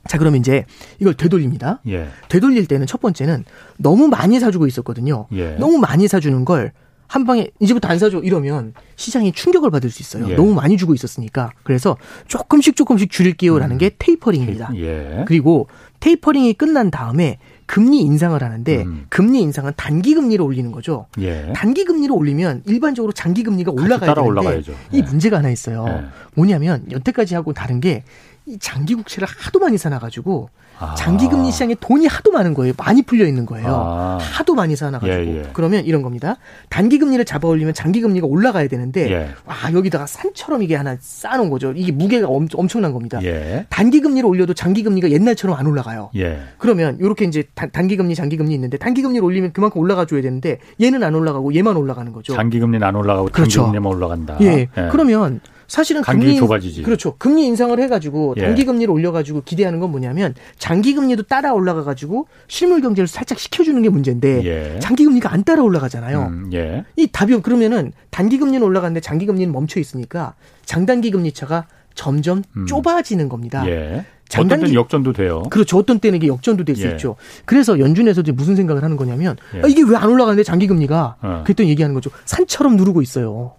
[0.07, 0.65] 자, 그러면 이제
[0.99, 1.79] 이걸 되돌립니다.
[1.87, 2.07] 예.
[2.29, 3.45] 되돌릴 때는 첫 번째는
[3.77, 5.27] 너무 많이 사주고 있었거든요.
[5.33, 5.51] 예.
[5.55, 6.71] 너무 많이 사주는 걸
[7.11, 10.29] 한 방에 이제부터 안 사줘 이러면 시장이 충격을 받을 수 있어요.
[10.31, 10.35] 예.
[10.35, 11.51] 너무 많이 주고 있었으니까.
[11.63, 11.97] 그래서
[12.29, 14.71] 조금씩 조금씩 줄일게요라는 게 테이퍼링입니다.
[14.77, 15.25] 예.
[15.27, 15.67] 그리고
[15.99, 17.37] 테이퍼링이 끝난 다음에
[17.71, 19.05] 금리 인상을 하는데 음.
[19.07, 21.05] 금리 인상은 단기 금리를 올리는 거죠.
[21.19, 21.53] 예.
[21.55, 24.73] 단기 금리를 올리면 일반적으로 장기 금리가 올라가야 따라 되는데 올라가야죠.
[24.91, 25.01] 이 예.
[25.01, 25.86] 문제가 하나 있어요.
[25.88, 26.03] 예.
[26.36, 28.03] 뭐냐면 여태까지 하고 다른 게
[28.45, 30.49] 이 장기 국채를 하도 많이 사놔가지고
[30.81, 30.95] 아.
[30.95, 32.73] 장기 금리 시장에 돈이 하도 많은 거예요.
[32.75, 33.67] 많이 풀려 있는 거예요.
[33.69, 34.17] 아.
[34.19, 35.49] 하도 많이 사놔가지고 예, 예.
[35.53, 36.37] 그러면 이런 겁니다.
[36.69, 39.29] 단기 금리를 잡아 올리면 장기 금리가 올라가야 되는데 예.
[39.45, 41.71] 와 여기다가 산처럼 이게 하나 쌓아놓은 거죠.
[41.75, 43.19] 이게 무게가 엄, 엄청난 겁니다.
[43.23, 43.67] 예.
[43.69, 46.09] 단기 금리를 올려도 장기 금리가 옛날처럼 안 올라가요.
[46.15, 46.39] 예.
[46.57, 50.21] 그러면 이렇게 이제 단, 단기 금리, 장기 금리 있는데 단기 금리를 올리면 그만큼 올라가 줘야
[50.21, 52.33] 되는데 얘는 안 올라가고 얘만 올라가는 거죠.
[52.33, 53.61] 장기금리는 안 올라가고 그렇죠.
[53.61, 54.37] 장기금리만 올라간다.
[54.41, 54.67] 예.
[54.91, 55.41] 그러면
[55.71, 56.84] 사실은 금리 좁아지지.
[56.84, 57.15] 그렇죠.
[57.17, 58.41] 금리 인상을 해가지고 예.
[58.41, 63.88] 단기 금리를 올려가지고 기대하는 건 뭐냐면 장기 금리도 따라 올라가가지고 실물 경제를 살짝 시켜주는 게
[63.88, 64.79] 문제인데 예.
[64.79, 66.23] 장기 금리가 안 따라 올라가잖아요.
[66.23, 66.84] 음, 예.
[66.97, 70.34] 이 답이 그러면은 단기 금리는 올라가는데 장기 금리는 멈춰 있으니까
[70.65, 72.65] 장단기 금리 차가 점점 음.
[72.65, 73.63] 좁아지는 겁니다.
[73.65, 74.03] 예.
[74.27, 75.43] 장단기- 어떤 때는 역전도 돼요.
[75.49, 75.77] 그렇죠.
[75.77, 76.91] 어떤 때는 이게 역전도 될수 예.
[76.91, 77.15] 있죠.
[77.45, 79.62] 그래서 연준에서 이제 무슨 생각을 하는 거냐면 예.
[79.62, 81.41] 아, 이게 왜 안 올라가는데 장기 금리가 어.
[81.45, 82.10] 그랬더니 얘기하는 거죠.
[82.25, 83.53] 산처럼 누르고 있어요.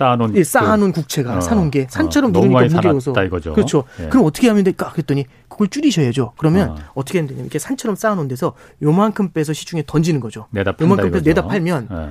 [0.00, 3.52] 쌓아놓은 예, 쌓아놓은 그, 국채가 어, 사놓은 게 산처럼 어, 누르니까 무게여서 이거죠.
[3.52, 3.84] 그렇죠.
[4.00, 4.08] 예.
[4.08, 6.32] 그럼 어떻게 하면 될까 했더니 그걸 줄이셔야죠.
[6.38, 7.04] 그러면 어.
[7.04, 10.46] 떻게 하면 되냐면 이렇게 산처럼 쌓아놓은 데서 요만큼 빼서 시중에 던지는 거죠.
[10.50, 12.10] 내다 요만큼 빼서 내다 팔면 예.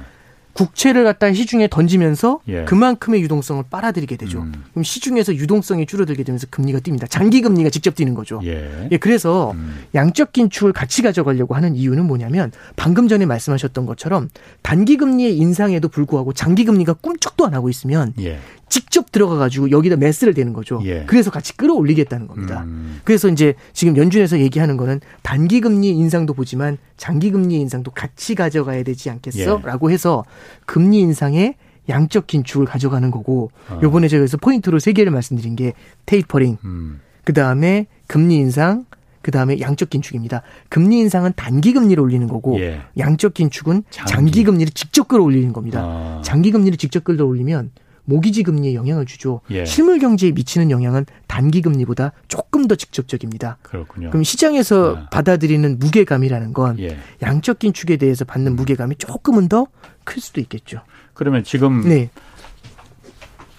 [0.53, 2.65] 국채를 갖다 시중에 던지면서 예.
[2.65, 4.39] 그만큼의 유동성을 빨아들이게 되죠.
[4.39, 4.51] 음.
[4.71, 7.09] 그럼 시중에서 유동성이 줄어들게 되면서 금리가 뜁니다.
[7.09, 8.41] 장기 금리가 직접 뛰는 거죠.
[8.43, 8.87] 예.
[8.91, 9.79] 예 그래서 음.
[9.95, 14.29] 양적 긴축을 같이 가져가려고 하는 이유는 뭐냐면 방금 전에 말씀하셨던 것처럼
[14.61, 18.39] 단기 금리의 인상에도 불구하고 장기 금리가 꿈쩍도 안 하고 있으면 예.
[18.69, 20.81] 직접 들어가 가지고 여기다 매스를 대는 거죠.
[20.85, 21.03] 예.
[21.07, 22.63] 그래서 같이 끌어올리겠다는 겁니다.
[22.63, 22.99] 음.
[23.03, 28.83] 그래서 이제 지금 연준에서 얘기하는 거는 단기 금리 인상도 보지만 장기 금리 인상도 같이 가져가야
[28.83, 29.93] 되지 않겠어?라고 예.
[29.93, 30.23] 해서
[30.65, 31.55] 금리 인상에
[31.89, 33.79] 양적 긴축을 가져가는 거고 어.
[33.81, 35.73] 요번에 제가 그래서 포인트로 세 개를 말씀드린 게
[36.05, 37.01] 테이퍼링, 음.
[37.23, 38.85] 그 다음에 금리 인상,
[39.21, 40.43] 그 다음에 양적 긴축입니다.
[40.69, 42.81] 금리 인상은 단기 금리를 올리는 거고 예.
[42.97, 44.11] 양적 긴축은 장기.
[44.13, 45.81] 장기 금리를 직접 끌어올리는 겁니다.
[45.81, 46.21] 아.
[46.23, 47.71] 장기 금리를 직접 끌어올리면
[48.09, 49.41] 모기지 금리에 영향을 주죠.
[49.51, 49.65] 예.
[49.65, 53.57] 실물 경제에 미치는 영향은 단기 금리보다 조금 더 직접적입니다.
[53.61, 54.09] 그렇군요.
[54.09, 55.09] 그럼 시장에서 아.
[55.09, 56.97] 받아들이는 무게감이라는 건 예.
[57.21, 59.67] 양적 긴축에 대해서 받는 무게감이 조금은 더
[60.05, 60.81] 클 수도 있겠죠.
[61.13, 62.09] 그러면 지금 네.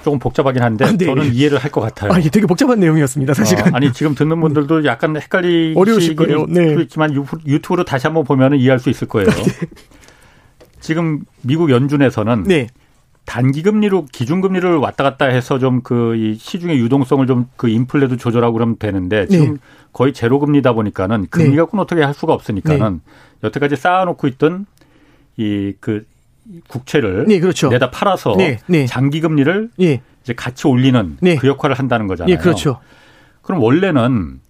[0.03, 1.05] 조금 복잡하긴 한데 아, 네.
[1.05, 2.13] 저는 이해를 할 것 같아요.
[2.13, 3.67] 아, 이게 되게 복잡한 내용이었습니다, 사실은.
[3.67, 6.47] 어, 아니 지금 듣는 분들도 약간 헷갈리 어려우실 거예요.
[6.47, 6.75] 네.
[6.75, 7.15] 그렇지만
[7.47, 9.29] 유튜브로 다시 한번 보면 이해할 수 있을 거예요.
[9.31, 9.45] 네.
[10.81, 12.67] 지금 미국 연준에서는 네.
[13.31, 18.17] 단기 금리로 기준 금리를 왔다 갔다 해서 좀 그 이 시중의 유동성을 좀 그 인플레도
[18.17, 19.61] 조절하고 그러면 되는데 지금 네.
[19.93, 21.85] 거의 제로 금리다 보니까는 금리 갖고는 네.
[21.85, 23.13] 어떻게 할 수가 없으니까는 네.
[23.45, 24.67] 여태까지 쌓아놓고 있던
[25.37, 26.05] 이그
[26.67, 27.69] 국채를 네, 그렇죠.
[27.69, 28.87] 내다 팔아서 네, 네.
[28.87, 30.01] 장기 금리를 예.
[30.25, 31.37] 이제 같이 올리는 네.
[31.37, 32.33] 그 역할을 한다는 거잖아요.
[32.33, 32.81] 예, 그렇죠.
[33.43, 34.41] 그럼 원래는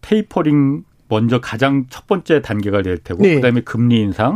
[0.00, 4.34] 테이퍼링 먼저 가장 첫 번째 단계가 될 테고 그다음에 금리 인상,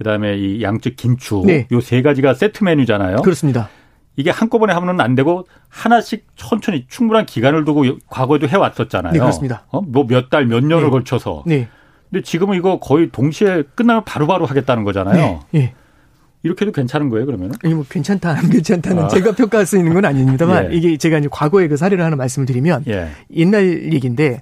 [0.00, 1.66] 그다음에 이 양적 긴축 네.
[1.70, 3.16] 요세 가지가 세트 메뉴잖아요.
[3.16, 3.68] 그렇습니다.
[4.16, 9.12] 이게 한꺼번에 하면은 안 되고 하나씩 천천히 충분한 기간을 두고 과거에도 해 왔었잖아요.
[9.12, 9.66] 네, 그렇습니다.
[9.68, 9.82] 어?
[9.82, 10.90] 뭐몇 달, 몇 년을 네.
[10.90, 11.44] 걸쳐서.
[11.46, 11.68] 네.
[12.08, 15.42] 근데 지금은 이거 거의 동시에 끝나면 바로바로 하겠다는 거잖아요.
[15.50, 15.58] 네.
[15.58, 15.74] 네.
[16.42, 17.52] 이렇게 해도 괜찮은 거예요, 그러면?
[17.62, 19.08] 아니, 뭐, 괜찮다, 안 괜찮다는 아.
[19.08, 20.76] 제가 평가할 수 있는 건 아닙니다만, 예.
[20.76, 23.08] 이게 제가 이제 과거에 그 사례를 하나 말씀을 드리면, 예.
[23.36, 24.40] 옛날 얘기인데,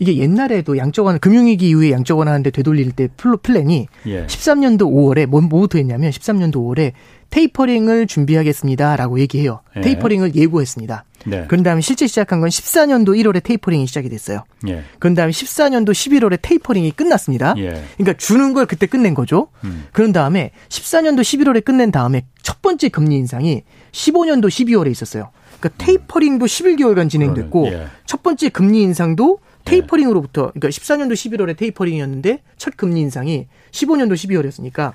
[0.00, 4.26] 이게 옛날에도 양적 완화 금융위기 이후에 양적 완화하는데 되돌릴 때 flow plan이 예.
[4.26, 6.92] 13년도 5월에 뭐, 뭐부터 했냐면 13년도 5월에
[7.28, 9.60] 테이퍼링을 준비하겠습니다라고 얘기해요.
[9.76, 9.82] 예.
[9.82, 11.04] 테이퍼링을 예고했습니다.
[11.26, 11.44] 네.
[11.48, 14.44] 그런 다음에 실제 시작한 건 14년도 1월에 테이퍼링이 시작이 됐어요.
[14.68, 14.82] 예.
[14.98, 17.54] 그런 다음에 14년도 11월에 테이퍼링이 끝났습니다.
[17.58, 17.82] 예.
[17.98, 19.48] 그러니까 주는 걸 그때 끝낸 거죠.
[19.64, 19.84] 음.
[19.92, 25.30] 그런 다음에 14년도 11월에 끝낸 다음에 첫 번째 금리 인상이 15년도 12월에 있었어요.
[25.60, 27.86] 그러니까 테이퍼링도 11개월간 진행됐고 예.
[28.06, 34.94] 첫 번째 금리 인상도 테이퍼링으로부터 그러니까 14년도 11월에 테이퍼링이었는데 첫 금리 인상이 15년도 12월이었으니까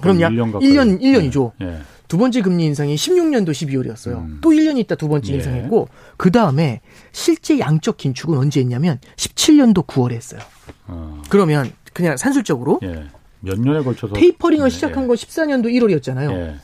[0.00, 1.52] 그럼 약 1년, 1년 1년이죠.
[1.58, 1.66] 네.
[1.66, 1.78] 네.
[2.08, 4.18] 두 번째 금리 인상이 16년도 12월이었어요.
[4.18, 4.38] 음.
[4.40, 5.36] 또 1년 있다 두 번째 예.
[5.36, 6.80] 인상했고 그 다음에
[7.12, 10.40] 실제 양적 긴축은 언제 했냐면 17년도 9월에 했어요.
[10.86, 11.22] 어.
[11.28, 13.06] 그러면 그냥 산술적으로 예.
[13.40, 14.74] 몇 년에 걸쳐서 테이퍼링을 네.
[14.74, 16.32] 시작한 건 14년도 1월이었잖아요.
[16.32, 16.56] 예.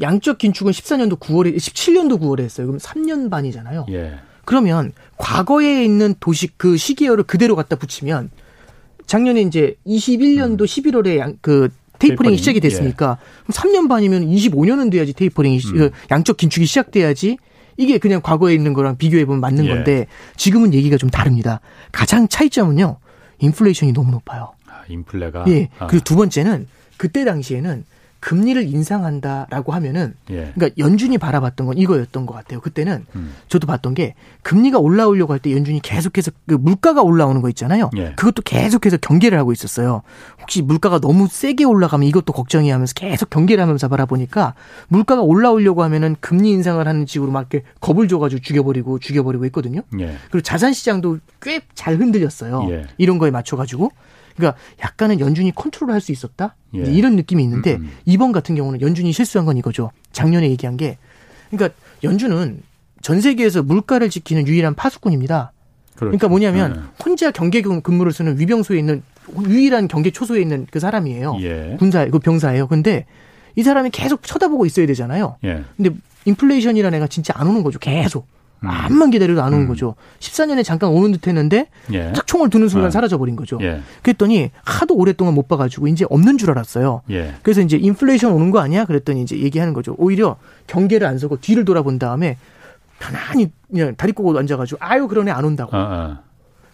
[0.00, 2.66] 양적 긴축은 14년도 9월에 17년도 9월에 했어요.
[2.66, 3.86] 그럼 3년 반이잖아요.
[4.50, 4.60] 예.
[4.60, 8.30] 그러면 과거에 있는 도시 그 시기열을 그대로 갖다 붙이면
[9.06, 10.66] 작년에 이제 21년도 음.
[10.66, 13.52] 11월에 양, 그 테이퍼링이 시작이 됐으니까 예.
[13.52, 15.72] 3년 반이면 25년은 돼야지 테이퍼링이 음.
[15.72, 17.36] 그 양적 긴축이 시작돼야지
[17.76, 19.68] 이게 그냥 과거에 있는 거랑 비교해 보면 맞는 예.
[19.68, 21.60] 건데 지금은 얘기가 좀 다릅니다.
[21.92, 22.98] 가장 차이점은요.
[23.38, 24.52] 인플레이션이 너무 높아요.
[24.66, 25.68] 아, 인플레가 예.
[25.78, 25.86] 아.
[25.86, 27.84] 그리고 두 번째는 그때 당시에는
[28.20, 30.52] 금리를 인상한다라고 하면은 예.
[30.54, 32.60] 그러니까 연준이 바라봤던 건 이거였던 것 같아요.
[32.60, 33.34] 그때는 음.
[33.48, 37.90] 저도 봤던 게 금리가 올라오려고 할 때 연준이 계속해서 그 물가가 올라오는 거 있잖아요.
[37.96, 38.12] 예.
[38.16, 40.02] 그것도 계속해서 경계를 하고 있었어요.
[40.40, 44.54] 혹시 물가가 너무 세게 올라가면 이것도 걱정이 하면서 계속 경계를 하면서 바라보니까
[44.88, 49.80] 물가가 올라오려고 하면은 금리 인상을 하는 식으로 막 이렇게 겁을 줘가지고 죽여버리고 죽여버리고 했거든요.
[49.98, 50.16] 예.
[50.30, 52.66] 그리고 자산 시장도 꽤 잘 흔들렸어요.
[52.70, 52.84] 예.
[52.98, 53.90] 이런 거에 맞춰가지고.
[54.40, 56.80] 그러니까 약간은 연준이 컨트롤할 수 있었다 예.
[56.80, 57.90] 이런 느낌이 있는데 음, 음.
[58.04, 59.90] 이번 같은 경우는 연준이 실수한 건 이거죠.
[60.12, 60.98] 작년에 얘기한 게
[61.50, 62.62] 그러니까 연준은
[63.02, 65.52] 전 세계에서 물가를 지키는 유일한 파수꾼입니다.
[65.94, 66.10] 그렇죠.
[66.10, 67.04] 그러니까 뭐냐면 네.
[67.04, 69.02] 혼자 경계 근무를 쓰는 위병소에 있는
[69.46, 71.38] 유일한 경계 초소에 있는 그 사람이에요.
[71.40, 71.76] 예.
[71.78, 72.66] 군사 그 병사예요.
[72.68, 73.06] 근데
[73.56, 75.36] 이 사람이 계속 쳐다보고 있어야 되잖아요.
[75.44, 75.64] 예.
[75.76, 75.90] 근데
[76.24, 77.78] 인플레이션이라는 애가 진짜 안 오는 거죠.
[77.78, 78.26] 계속.
[78.62, 78.68] 음.
[78.68, 79.68] 암만 기다려도 안 오는 음.
[79.68, 79.94] 거죠.
[80.18, 82.12] 14년에 잠깐 오는 듯 했는데 예.
[82.12, 82.90] 딱 총을 두는 순간 어.
[82.90, 83.58] 사라져 버린 거죠.
[83.62, 83.80] 예.
[84.02, 87.02] 그랬더니 하도 오랫동안 못 봐가지고 이제 없는 줄 알았어요.
[87.10, 87.34] 예.
[87.42, 88.84] 그래서 이제 인플레이션 오는 거 아니야?
[88.84, 89.94] 그랬더니 이제 얘기하는 거죠.
[89.98, 92.36] 오히려 경계를 안 서고 뒤를 돌아본 다음에
[92.98, 95.76] 편안히 그냥 다리 꼬고 앉아가지고 아유 그러네 안 온다고.
[95.76, 96.29] 어, 어.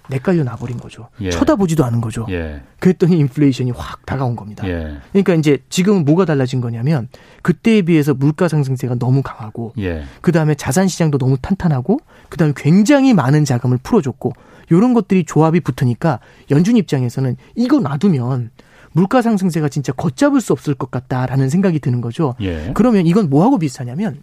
[0.09, 1.09] 내깔려 나버린 거죠.
[1.21, 1.31] 예.
[1.31, 2.27] 쳐다보지도 않은 거죠.
[2.31, 2.62] 예.
[2.81, 4.66] 그랬더니 인플레이션이 확 다가온 겁니다.
[4.69, 4.99] 예.
[5.12, 7.09] 그러니까 이제 지금은 뭐가 달라진 거냐면
[7.42, 10.05] 그때에 비해서 물가 상승세가 너무 강하고 예.
[10.21, 14.33] 그다음에 자산 시장도 너무 탄탄하고 그 다음에 굉장히 많은 자금을 풀어줬고
[14.73, 18.51] 요런 것들이 조합이 붙으니까 연준 입장에서는 이거 놔두면
[18.92, 22.35] 물가 상승세가 진짜 걷잡을 수 없을 것 같다라는 생각이 드는 거죠.
[22.40, 22.73] 예.
[22.75, 24.23] 그러면 이건 뭐하고 비슷하냐면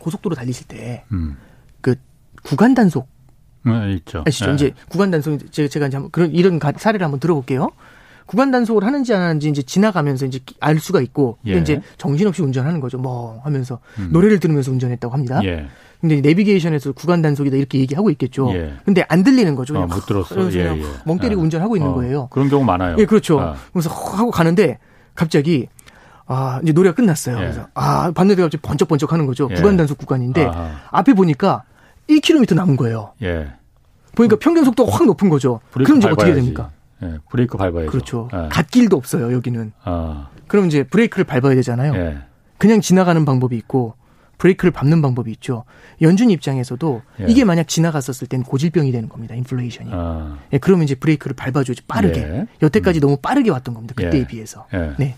[0.00, 1.36] 고속도로 달리실 때그 음.
[2.42, 3.08] 구간 단속
[3.66, 4.22] 음, 있죠.
[4.26, 4.50] 아시죠?
[4.50, 4.54] 예.
[4.54, 7.70] 이제 구간 단속 제가 제가 이제 한번 그런 이런 가- 사례를 한번 들어볼게요.
[8.26, 11.58] 구간 단속을 하는지 안 하는지 이제 지나가면서 이제 알 수가 있고 예.
[11.58, 12.98] 이제 정신없이 운전하는 거죠.
[12.98, 14.08] 뭐 하면서 음.
[14.12, 15.40] 노래를 들으면서 운전했다고 합니다.
[15.44, 15.66] 예.
[16.00, 18.50] 근데 내비게이션에서 구간 단속이다 이렇게 얘기하고 있겠죠.
[18.52, 18.74] 예.
[18.84, 19.74] 근데 안 들리는 거죠.
[19.74, 20.52] 어, 그냥 못 들었어.
[20.52, 20.82] 예, 예.
[21.04, 21.44] 멍 때리고 어.
[21.44, 22.28] 운전하고 있는 어, 거예요.
[22.30, 22.96] 그런 경우 많아요.
[22.98, 23.40] 예, 그렇죠.
[23.40, 24.78] 아, 그래서 하고 가는데
[25.14, 25.68] 갑자기
[26.26, 27.36] 아 이제 노래가 끝났어요.
[27.36, 27.40] 예.
[27.40, 29.48] 그래서 아 봤는데 갑자기 번쩍번쩍 하는 거죠.
[29.52, 29.54] 예.
[29.54, 30.70] 구간 단속 구간인데 아하.
[30.90, 31.62] 앞에 보니까
[32.08, 33.12] 1km 남은 거예요.
[33.22, 33.52] 예.
[34.14, 35.60] 보니까 평균 속도가 확 높은 거죠.
[35.72, 36.40] 그럼 이제 어떻게 밟아야지.
[36.40, 36.70] 됩니까?
[37.02, 37.18] 예.
[37.30, 37.90] 브레이크 밟아야죠.
[37.90, 38.28] 그렇죠.
[38.32, 38.48] 예.
[38.48, 39.72] 갓길도 없어요, 여기는.
[39.84, 40.28] 아.
[40.46, 41.94] 그럼 이제 브레이크를 밟아야 되잖아요.
[41.94, 42.18] 예.
[42.58, 43.94] 그냥 지나가는 방법이 있고
[44.38, 45.64] 브레이크를 밟는 방법이 있죠.
[46.00, 47.26] 연준 입장에서도 예.
[47.28, 49.34] 이게 만약 지나갔었을 땐 고질병이 되는 겁니다.
[49.34, 49.90] 인플레이션이.
[49.92, 50.38] 아.
[50.52, 52.20] 예, 그러면 이제 브레이크를 밟아줘야지 빠르게.
[52.20, 52.46] 예.
[52.62, 53.94] 여태까지 너무 빠르게 왔던 겁니다.
[53.96, 54.26] 그때에 예.
[54.26, 54.66] 비해서.
[54.72, 54.92] 예.
[54.98, 55.16] 네.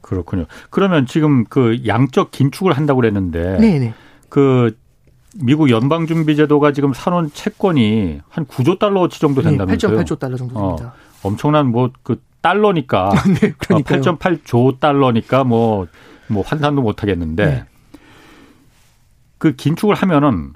[0.00, 0.46] 그렇군요.
[0.70, 3.94] 그러면 지금 그 양적 긴축을 한다고 그랬는데 네, 네.
[4.28, 4.76] 그
[5.42, 9.96] 미국 연방준비제도가 지금 사놓은 채권이 한 9조 달러치 정도 네, 된다면서요?
[9.98, 10.94] 8.8조 달러 정도 됩니다.
[11.22, 14.00] 엄청난 뭐 그 달러니까 네, 그러니까요.
[14.02, 15.86] 8.8조 달러니까 뭐뭐
[16.44, 17.64] 환산도 못 하겠는데 네.
[19.38, 20.52] 그 긴축을 하면은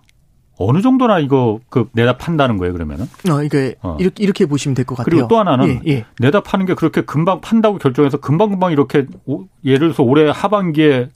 [0.57, 3.07] 어느 정도나 이거 그 내다 판다는 거예요, 그러면은?
[3.31, 3.97] 어, 이게 어.
[3.99, 5.11] 이렇게 이렇게 보시면 될 것 같아요.
[5.11, 6.05] 그리고 또 하나는 예, 예.
[6.19, 11.09] 내다 파는 게 그렇게 금방 판다고 결정해서 금방 금방 이렇게 오- 예를 들어서 올해 하반기에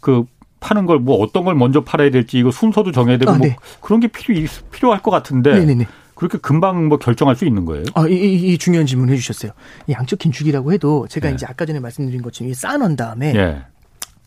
[0.00, 0.24] 그
[0.62, 3.56] 파는 걸 뭐 어떤 걸 먼저 팔아야 될지 이거 순서도 정해야 되고 아, 뭐 네.
[3.80, 5.86] 그런 게 필요 필요할 것 같은데 네, 네, 네.
[6.14, 7.84] 그렇게 금방 뭐 결정할 수 있는 거예요?
[7.94, 9.50] 아, 이, 이, 이 중요한 질문 해주셨어요.
[9.88, 11.34] 이 양적 긴축이라고 해도 제가 예.
[11.34, 13.62] 이제 아까 전에 말씀드린 것처럼 쌓아놓은 다음에 예.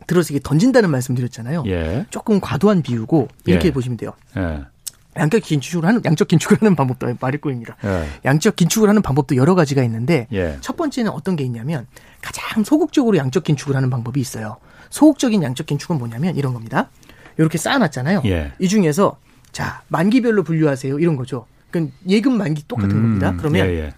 [0.07, 1.63] 들어서 이게 던진다는 말씀드렸잖아요.
[1.67, 2.05] 예.
[2.09, 3.71] 조금 과도한 비유고 이렇게 예.
[3.71, 4.11] 보시면 돼요.
[4.35, 4.63] 예.
[5.17, 7.77] 양적 긴축을 하는 양적 긴축을 하는 방법도 말일 거입니다.
[7.85, 8.05] 예.
[8.25, 10.57] 양적 긴축을 하는 방법도 여러 가지가 있는데 예.
[10.59, 11.87] 첫 번째는 어떤 게 있냐면
[12.21, 14.57] 가장 소극적으로 양적 긴축을 하는 방법이 있어요.
[14.95, 16.89] 소극적인 양적 긴축은 뭐냐면 이런 겁니다.
[17.37, 18.21] 이렇게 쌓아놨잖아요.
[18.25, 18.53] 예.
[18.59, 19.17] 이 중에서
[19.51, 21.45] 자 만기별로 분류하세요 이런 거죠.
[21.69, 23.31] 그럼 예금 만기 똑같은 겁니다.
[23.31, 23.93] 음, 그러면 예, 예.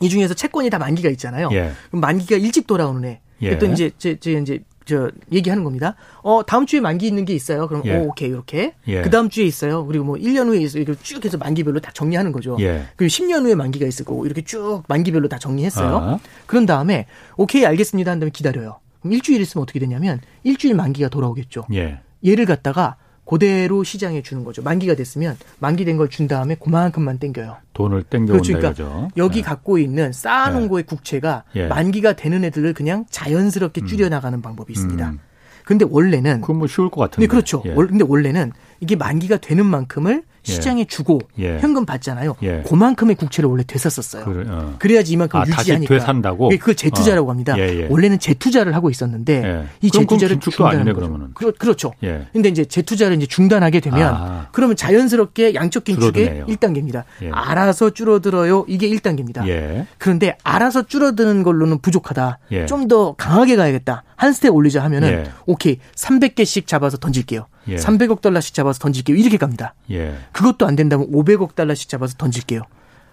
[0.00, 1.48] 이 중에서 채권이 다 만기가 있잖아요.
[1.52, 1.72] 예.
[1.88, 3.20] 그럼 만기가 일찍 돌아오는 애.
[3.42, 3.48] 예.
[3.48, 5.96] 그랬더니 이제 제, 제 이제 저 얘기하는 겁니다.
[6.22, 7.66] 어 다음 주에 만기 있는 게 있어요.
[7.66, 7.96] 그럼 예.
[7.96, 8.74] 오, 오케이 이렇게.
[8.86, 9.02] 예.
[9.02, 9.86] 그 다음 주에 있어요.
[9.86, 10.82] 그리고 뭐 1년 후에 있어요.
[10.82, 12.56] 이렇게 쭉 해서 만기별로 다 정리하는 거죠.
[12.60, 12.84] 예.
[12.94, 15.96] 그리고 10년 후에 만기가 있을 거고 이렇게 쭉 만기별로 다 정리했어요.
[15.96, 16.18] 아.
[16.46, 18.78] 그런 다음에 오케이 알겠습니다 한 다음에 기다려요.
[19.00, 21.66] 그럼 일주일 있으면 어떻게 되냐면 일주일 만기가 돌아오겠죠.
[21.74, 22.00] 예.
[22.26, 24.62] 얘를 갖다가 그대로 시장에 주는 거죠.
[24.62, 27.58] 만기가 됐으면 만기된 걸 준 다음에 그만큼만 땡겨요.
[27.74, 28.52] 돈을 땡겨온다 그렇죠.
[28.54, 29.08] 그러니까 이거죠.
[29.18, 29.42] 여기 예.
[29.42, 30.68] 갖고 있는 쌓아놓은 예.
[30.68, 31.66] 거의 국채가 예.
[31.66, 35.10] 만기가 되는 애들을 그냥 자연스럽게 줄여나가는 방법이 있습니다.
[35.10, 35.18] 음.
[35.66, 37.26] 근데 원래는 그건 뭐 쉬울 것 같은데.
[37.26, 37.62] 네, 그렇죠.
[37.66, 37.74] 예.
[37.74, 41.58] 원- 근데 원래는 이게 만기가 되는 만큼을 시장에 주고 예.
[41.58, 42.36] 현금 받잖아요.
[42.42, 42.62] 예.
[42.66, 44.24] 그만큼의 국채를 원래 되샀었어요.
[44.24, 44.76] 그래, 어.
[44.78, 45.94] 그래야지 이만큼 아, 다시 유지하니까.
[45.94, 46.50] 되산다고?
[46.52, 47.30] 예, 그걸 재투자라고 어.
[47.30, 47.58] 합니다.
[47.58, 47.86] 예, 예.
[47.90, 49.66] 원래는 재투자를 하고 있었는데 예.
[49.82, 50.94] 이 재투자를 중단하는 거죠.
[50.94, 51.34] 그러면은.
[51.34, 51.92] 그렇, 그렇죠.
[52.02, 52.26] 예.
[52.32, 54.48] 근데 이제 재투자를 이제 중단하게 되면 아.
[54.52, 56.46] 그러면 자연스럽게 양적 긴축의 줄어드네요.
[56.46, 57.04] 1단계입니다.
[57.22, 57.30] 예.
[57.30, 58.64] 알아서 줄어들어요.
[58.68, 59.46] 이게 1단계입니다.
[59.48, 59.86] 예.
[59.98, 62.38] 그런데 알아서 줄어드는 걸로는 부족하다.
[62.52, 62.66] 예.
[62.66, 64.04] 좀더 강하게 가야겠다.
[64.16, 65.24] 한 스텝 올리자 하면은 예.
[65.46, 67.46] 오케이 300개씩 잡아서 던질게요.
[67.68, 67.76] 예.
[67.76, 69.16] 300억 달러씩 잡아서 던질게요.
[69.16, 69.74] 이렇게 갑니다.
[69.90, 70.16] 예.
[70.32, 72.62] 그것도 안 된다면 500억 달러씩 잡아서 던질게요.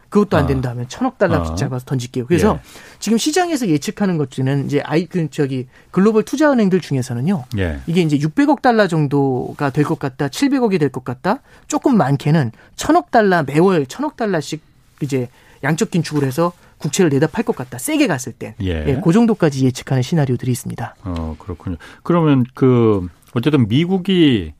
[0.10, 0.48] 그것도 안 아.
[0.48, 1.56] 된다면 1000억 달러씩 아.
[1.56, 2.26] 잡아서 던질게요.
[2.28, 2.60] 그래서 예.
[3.00, 7.44] 지금 시장에서 예측하는 것 중에는 이제 아이 그 저기 글로벌 투자 은행들 중에서는요.
[7.58, 7.80] 예.
[7.88, 13.12] 이게 이제 600억 달러 정도가 될 것 같다, 700억이 될 것 같다, 조금 많게는 1000억
[13.12, 14.62] 달러 매월 1000억 달러씩
[15.02, 15.28] 이제
[15.64, 17.78] 양적 긴축을 해서 국채를 내다 팔 것 같다.
[17.78, 18.54] 세게 갔을 땐.
[18.62, 18.86] 예.
[18.88, 20.96] 예, 그 정도까지 예측하는 시나리오들이 있습니다.
[21.04, 21.78] 어, 그렇군요.
[22.04, 24.54] 그러면 그 어쨌든 미국이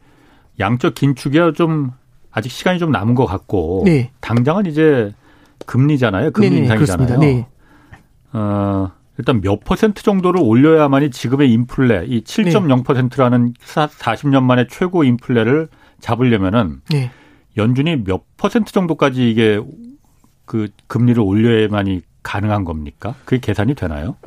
[0.60, 1.92] 양적 긴축이 좀
[2.32, 4.12] 아직 시간이 좀 남은 것 같고 네.
[4.22, 5.12] 당장은 이제
[5.66, 6.32] 금리잖아요.
[6.32, 7.08] 금리 네네, 인상이잖아요.
[7.08, 7.26] 그렇습니다.
[7.26, 7.48] 네.
[8.34, 15.70] 어, 일단 몇 퍼센트 정도를 올려야만이 지금의 인플레, 이 7.0%라는 40년 만에 최고 인플레를
[16.02, 17.10] 잡으려면은 네.
[17.56, 19.62] 연준이 몇 퍼센트 정도까지 이게
[20.44, 23.16] 그 금리를 올려야만이 가능한 겁니까?
[23.24, 24.18] 그게 계산이 되나요?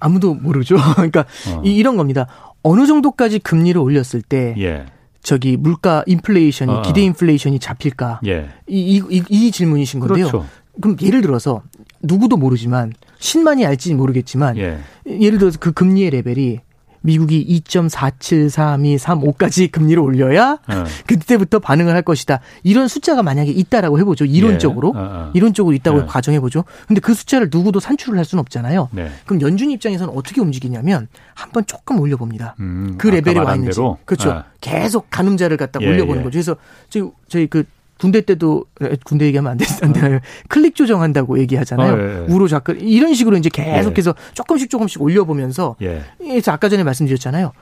[0.00, 0.76] 아무도 모르죠.
[0.96, 1.62] 그러니까 어.
[1.64, 2.26] 이, 이런 겁니다.
[2.62, 4.86] 어느 정도까지 금리를 올렸을 때 예,
[5.22, 6.82] 저기 물가 인플레이션이 어, 어.
[6.82, 8.20] 기대 인플레이션이 잡힐까?
[8.26, 8.48] 예.
[8.66, 10.28] 이, 이, 이, 이 질문이신 건데요.
[10.28, 10.46] 그렇죠.
[10.80, 11.62] 그럼 예를 들어서
[12.02, 16.60] 누구도 모르지만 신만이 알지 모르겠지만 예, 예를 들어서 그 금리의 레벨이
[17.00, 20.84] 미국이 2.4733235까지 금리를 올려야 네.
[21.06, 22.40] 그때부터 반응을 할 것이다.
[22.62, 24.24] 이런 숫자가 만약에 있다라고 해보죠.
[24.24, 24.98] 이론적으로 예.
[24.98, 25.30] 어, 어.
[25.34, 26.06] 이론적으로 있다고 네.
[26.06, 26.64] 가정해보죠.
[26.86, 28.88] 근데 그 숫자를 누구도 산출을 할 수는 없잖아요.
[28.92, 29.10] 네.
[29.26, 32.56] 그럼 연준 입장에서는 어떻게 움직이냐면 한번 조금 올려봅니다.
[32.60, 33.76] 음, 그 레벨에 와 있는지.
[33.76, 33.98] 대로?
[34.04, 34.34] 그렇죠.
[34.34, 34.40] 네.
[34.60, 36.24] 계속 가늠자를 갖다 예, 올려보는 예.
[36.24, 36.32] 거죠.
[36.32, 36.56] 그래서
[36.88, 37.64] 저희 저희 그
[37.98, 38.64] 군대 때도
[39.04, 40.20] 군대 얘기하면 안, 되, 안 되나요?
[40.48, 41.92] 클릭 조정한다고 얘기하잖아요.
[41.92, 42.32] 어, 예, 예.
[42.32, 44.34] 우로 좌클 이런 식으로 이제 계속해서 예.
[44.34, 46.02] 조금씩 조금씩 올려보면서 예.
[46.18, 47.52] 그래서 아까 전에 말씀드렸잖아요.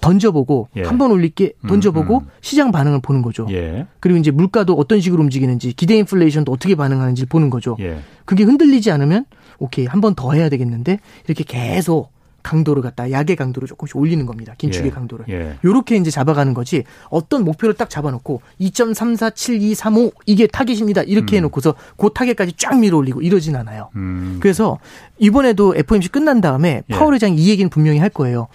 [0.00, 0.82] 던져보고 예.
[0.82, 2.30] 한번 올릴게 음, 던져보고 음, 음.
[2.40, 3.46] 시장 반응을 보는 거죠.
[3.50, 3.86] 예.
[4.00, 7.76] 그리고 이제 물가도 어떤 식으로 움직이는지 기대 인플레이션도 어떻게 반응하는지 보는 거죠.
[7.80, 7.98] 예.
[8.24, 9.26] 그게 흔들리지 않으면
[9.58, 12.10] 오케이 한 번 더 해야 되겠는데 이렇게 계속
[12.42, 14.54] 강도를 갖다 약의 강도를 조금씩 올리는 겁니다.
[14.58, 14.90] 긴축의 예.
[14.90, 15.26] 강도를.
[15.28, 15.58] 예.
[15.64, 16.84] 요렇게 이제 잡아가는 거지.
[17.08, 21.02] 어떤 목표를 딱 잡아놓고 2.347235 이게 타겟입니다.
[21.02, 21.38] 이렇게 음.
[21.38, 23.90] 해놓고서 그 타겟까지 쫙 밀어 올리고 이러진 않아요.
[23.96, 24.38] 음.
[24.40, 24.78] 그래서
[25.18, 26.94] 이번에도 FOMC 끝난 다음에 예.
[26.94, 28.48] 파월 회장이 이 얘기는 분명히 할 거예요.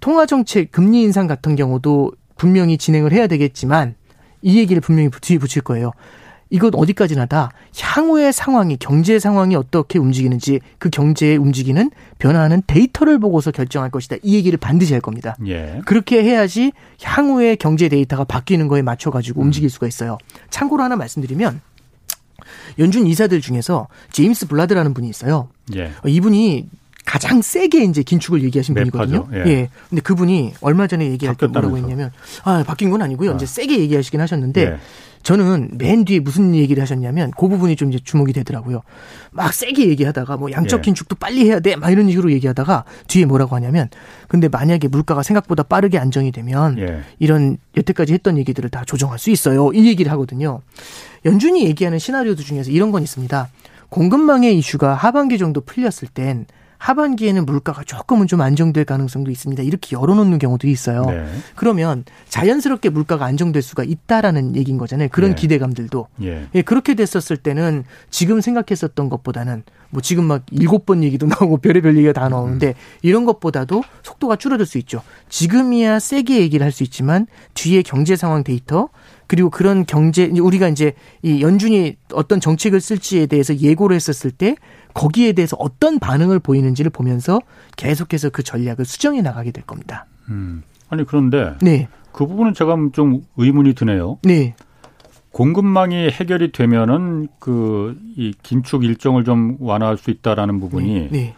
[0.00, 3.94] 통화 정책 금리 인상 같은 경우도 분명히 진행을 해야 되겠지만
[4.42, 5.92] 이 얘기를 분명히 뒤에 붙일 거예요.
[6.50, 13.52] 이건 어디까지나 다 향후의 상황이 경제 상황이 어떻게 움직이는지 그 경제에 움직이는 변화하는 데이터를 보고서
[13.52, 14.16] 결정할 것이다.
[14.22, 15.36] 이 얘기를 반드시 할 겁니다.
[15.46, 15.80] 예.
[15.86, 19.46] 그렇게 해야지 향후의 경제 데이터가 바뀌는 거에 맞춰 가지고 음.
[19.46, 20.18] 움직일 수가 있어요.
[20.50, 21.60] 참고로 하나 말씀드리면
[22.78, 25.48] 연준 이사들 중에서 제임스 블라드라는 분이 있어요.
[25.76, 25.92] 예.
[26.04, 26.68] 이분이
[27.04, 29.28] 가장 세게 이제 긴축을 얘기하신 분이거든요.
[29.32, 29.38] 예.
[29.46, 29.68] 예.
[29.88, 32.12] 근데 그분이 얼마 전에 얘기할 때 뭐라고 했냐면
[32.44, 33.32] 아, 바뀐 건 아니고요.
[33.32, 33.34] 아.
[33.34, 34.76] 이제 세게 얘기하시긴 하셨는데 예.
[35.22, 38.82] 저는 맨 뒤에 무슨 얘기를 하셨냐면 그 부분이 좀 이제 주목이 되더라고요.
[39.30, 40.82] 막 세게 얘기하다가 뭐 양적 예.
[40.82, 41.76] 긴축도 빨리 해야 돼.
[41.76, 43.88] 막 이런 식으로 얘기하다가 뒤에 뭐라고 하냐면
[44.28, 47.00] 근데 만약에 물가가 생각보다 빠르게 안정이 되면 예.
[47.18, 49.72] 이런 여태까지 했던 얘기들을 다 조정할 수 있어요.
[49.72, 50.62] 이 얘기를 하거든요.
[51.24, 53.48] 연준이 얘기하는 시나리오들 중에서 이런 건 있습니다.
[53.90, 56.46] 공급망의 이슈가 하반기 정도 풀렸을 땐
[56.80, 59.62] 하반기에는 물가가 조금은 좀 안정될 가능성도 있습니다.
[59.62, 61.04] 이렇게 열어놓는 경우도 있어요.
[61.04, 61.26] 네.
[61.54, 65.08] 그러면 자연스럽게 물가가 안정될 수가 있다라는 얘기인 거잖아요.
[65.12, 65.36] 그런 네.
[65.36, 66.08] 기대감들도.
[66.22, 66.48] 예.
[66.54, 66.62] 예.
[66.62, 72.14] 그렇게 됐었을 때는 지금 생각했었던 것보다는 뭐 지금 막 일곱 번 얘기도 나오고 별의별 얘기가
[72.14, 72.72] 다 나오는데 음.
[73.02, 75.02] 이런 것보다도 속도가 줄어들 수 있죠.
[75.28, 78.88] 지금이야 세게 얘기를 할 수 있지만 뒤에 경제 상황 데이터
[79.26, 84.56] 그리고 그런 경제 우리가 이제 이 연준이 어떤 정책을 쓸지에 대해서 예고를 했었을 때
[84.94, 87.40] 거기에 대해서 어떤 반응을 보이는지를 보면서
[87.76, 90.06] 계속해서 그 전략을 수정해 나가게 될 겁니다.
[90.28, 90.62] 음.
[90.88, 91.88] 아니 그런데 네.
[92.12, 94.18] 그 부분은 제가 좀 의문이 드네요.
[94.22, 94.54] 네.
[95.32, 101.08] 공급망이 해결이 되면은 그 이 긴축 일정을 좀 완화할 수 있다라는 부분이 네.
[101.10, 101.34] 네.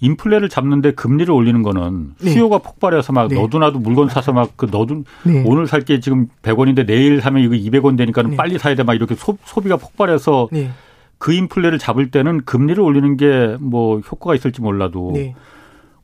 [0.00, 2.30] 인플레를 잡는데 금리를 올리는 거는 네.
[2.30, 3.34] 수요가 폭발해서 막 네.
[3.34, 5.42] 너도나도 물건 사서 막 그 너도 네.
[5.44, 8.36] 오늘 살 게 지금 100원인데 내일 사면 이거 200원 되니까는 네.
[8.36, 10.70] 빨리 사야 돼 막 이렇게 소, 비가 폭발해서 네.
[11.18, 15.34] 그 인플레를 잡을 때는 금리를 올리는 게 뭐 효과가 있을지 몰라도 네.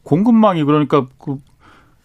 [0.02, 1.38] 공급망이 그러니까 그,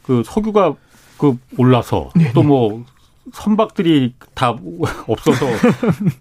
[0.04, 0.76] 그 석유가
[1.18, 2.32] 그 올라서 네.
[2.34, 2.86] 또뭐
[3.34, 4.56] 선박들이 다
[5.08, 5.46] 없어서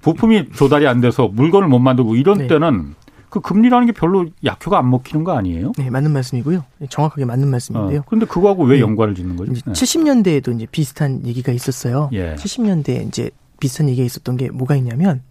[0.03, 2.46] 부품이 조달이 안 돼서 물건을 못 만들고 이런 네.
[2.48, 2.94] 때는
[3.31, 5.72] 그 금리라는 게 별로 약효가 안 먹히는 거 아니에요?
[5.77, 6.64] 네, 맞는 말씀이고요.
[6.88, 8.01] 정확하게 맞는 말씀인데요.
[8.01, 8.81] 어, 그런데 그거하고 왜 네.
[8.83, 9.53] 연관을 짓는 거죠?
[9.53, 9.61] 네.
[9.61, 12.09] 70년대에도 이제 비슷한 얘기가 있었어요.
[12.14, 12.35] 예.
[12.37, 15.22] 70년대 이제 비슷한 얘기가 있었던 게 뭐가 있냐면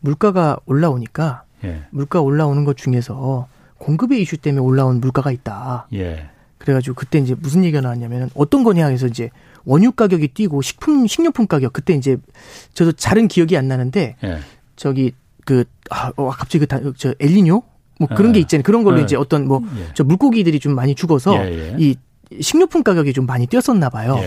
[0.00, 1.82] 물가가 올라오니까 예.
[1.90, 5.86] 물가 올라오는 것 중에서 공급의 이슈 때문에 올라온 물가가 있다.
[5.94, 6.28] 예.
[6.58, 9.30] 그래가지고 그때 이제 무슨 얘기가 나왔냐면 어떤 거냐 해서 이제
[9.64, 12.18] 원유 가격이 뛰고 식품 식료품 가격 그때 이제
[12.74, 14.38] 저도 잘은 기억이 안 나는데 예.
[14.76, 15.12] 저기
[15.44, 17.62] 그 아, 어, 갑자기 그저 엘리뇨
[17.98, 18.40] 뭐 그런 게 예.
[18.42, 18.62] 있잖아요.
[18.62, 19.02] 그런 걸로 예.
[19.04, 19.64] 이제 어떤 뭐저
[20.00, 20.02] 예.
[20.02, 21.34] 물고기들이 좀 많이 죽어서
[21.78, 21.96] 이
[22.40, 24.18] 식료품 가격이 좀 많이 뛰었었나 봐요.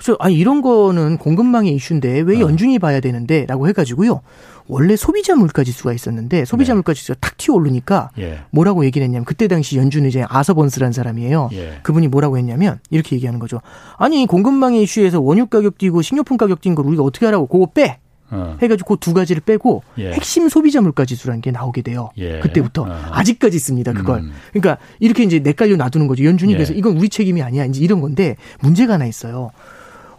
[0.00, 2.40] 그래서 아니 이런 거는 공급망의 이슈인데 왜 어.
[2.40, 4.22] 연준이 봐야 되는데라고 해가지고요.
[4.66, 6.76] 원래 소비자 물가 지수가 있었는데 소비자 네.
[6.76, 8.38] 물가 지수가 탁 튀어 오르니까 예.
[8.50, 11.50] 뭐라고 얘기를 했냐면 그때 당시 연준 의장 아서번스라는 사람이에요.
[11.52, 11.80] 예.
[11.82, 13.60] 그분이 뭐라고 했냐면 이렇게 얘기하는 거죠.
[13.98, 17.98] 아니 공급망의 이슈에서 원유 가격 뛰고 식료품 가격 뛴 걸 우리가 어떻게 하라고 그거 빼.
[18.30, 18.56] 어.
[18.62, 20.12] 해가지고 그 두 가지를 빼고 예.
[20.12, 22.08] 핵심 소비자 물가 지수라는 게 나오게 돼요.
[22.16, 22.38] 예.
[22.38, 22.86] 그때부터 어.
[23.10, 23.92] 아직까지 있습니다.
[23.92, 24.20] 그걸.
[24.20, 24.32] 음.
[24.52, 26.24] 그러니까 이렇게 이제 내깔려 놔두는 거죠.
[26.24, 26.56] 연준이 예.
[26.56, 27.64] 그래서 이건 우리 책임이 아니야.
[27.66, 29.50] 이제 이런 건데 문제가 하나 있어요.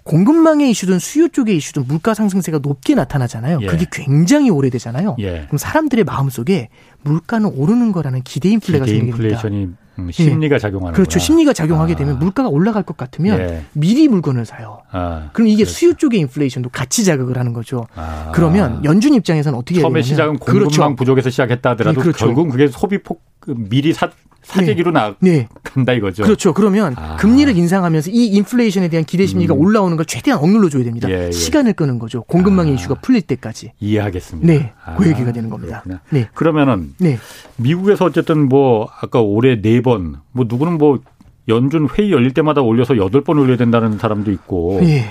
[0.03, 3.59] 공급망의 이슈든 수요 쪽의 이슈든 물가 상승세가 높게 나타나잖아요.
[3.61, 3.65] 예.
[3.65, 5.15] 그게 굉장히 오래되잖아요.
[5.19, 5.45] 예.
[5.47, 6.69] 그럼 사람들의 마음속에
[7.03, 9.23] 물가는 오르는 거라는 기대 인플레가 기대 생깁니다.
[9.23, 10.59] 인플레이션이 음, 심리가 예.
[10.59, 11.19] 작용하는 그렇죠.
[11.19, 11.95] 심리가 작용하게 아.
[11.97, 13.63] 되면 물가가 올라갈 것 같으면 예.
[13.73, 14.81] 미리 물건을 사요.
[14.91, 15.29] 아.
[15.33, 15.71] 그럼 이게 그렇죠.
[15.71, 17.85] 수요 쪽의 인플레이션도 같이 자극을 하는 거죠.
[17.95, 18.31] 아.
[18.33, 20.95] 그러면 연준 입장에서는 어떻게 처음에 시작은 공급망 그렇죠.
[20.95, 22.25] 부족에서 시작했다 하더라도 네, 그렇죠.
[22.25, 24.09] 결국은 그게 소비 폭그 미리 사
[24.43, 25.47] 사재기로 네.
[25.63, 26.23] 나간다 이거죠.
[26.23, 26.53] 그렇죠.
[26.53, 27.15] 그러면 아.
[27.17, 29.59] 금리를 인상하면서 이 인플레이션에 대한 기대 심리가 음.
[29.59, 31.09] 올라오는 걸 최대한 억눌러 줘야 됩니다.
[31.09, 31.31] 예, 예.
[31.31, 32.23] 시간을 끄는 거죠.
[32.23, 32.75] 공급망의 아.
[32.75, 33.73] 이슈가 풀릴 때까지.
[33.79, 34.51] 이해하겠습니다.
[34.51, 34.73] 네.
[34.83, 34.95] 아.
[34.95, 35.81] 그 얘기가 되는 겁니다.
[35.83, 36.01] 그렇구나.
[36.09, 36.29] 네.
[36.33, 37.17] 그러면은 네.
[37.57, 40.99] 미국에서 어쨌든 뭐 아까 올해 네 번, 뭐 누구는 뭐
[41.47, 44.79] 연준 회의 열릴 때마다 올려서 여덟 번 올려야 된다는 사람도 있고.
[44.81, 45.05] 네.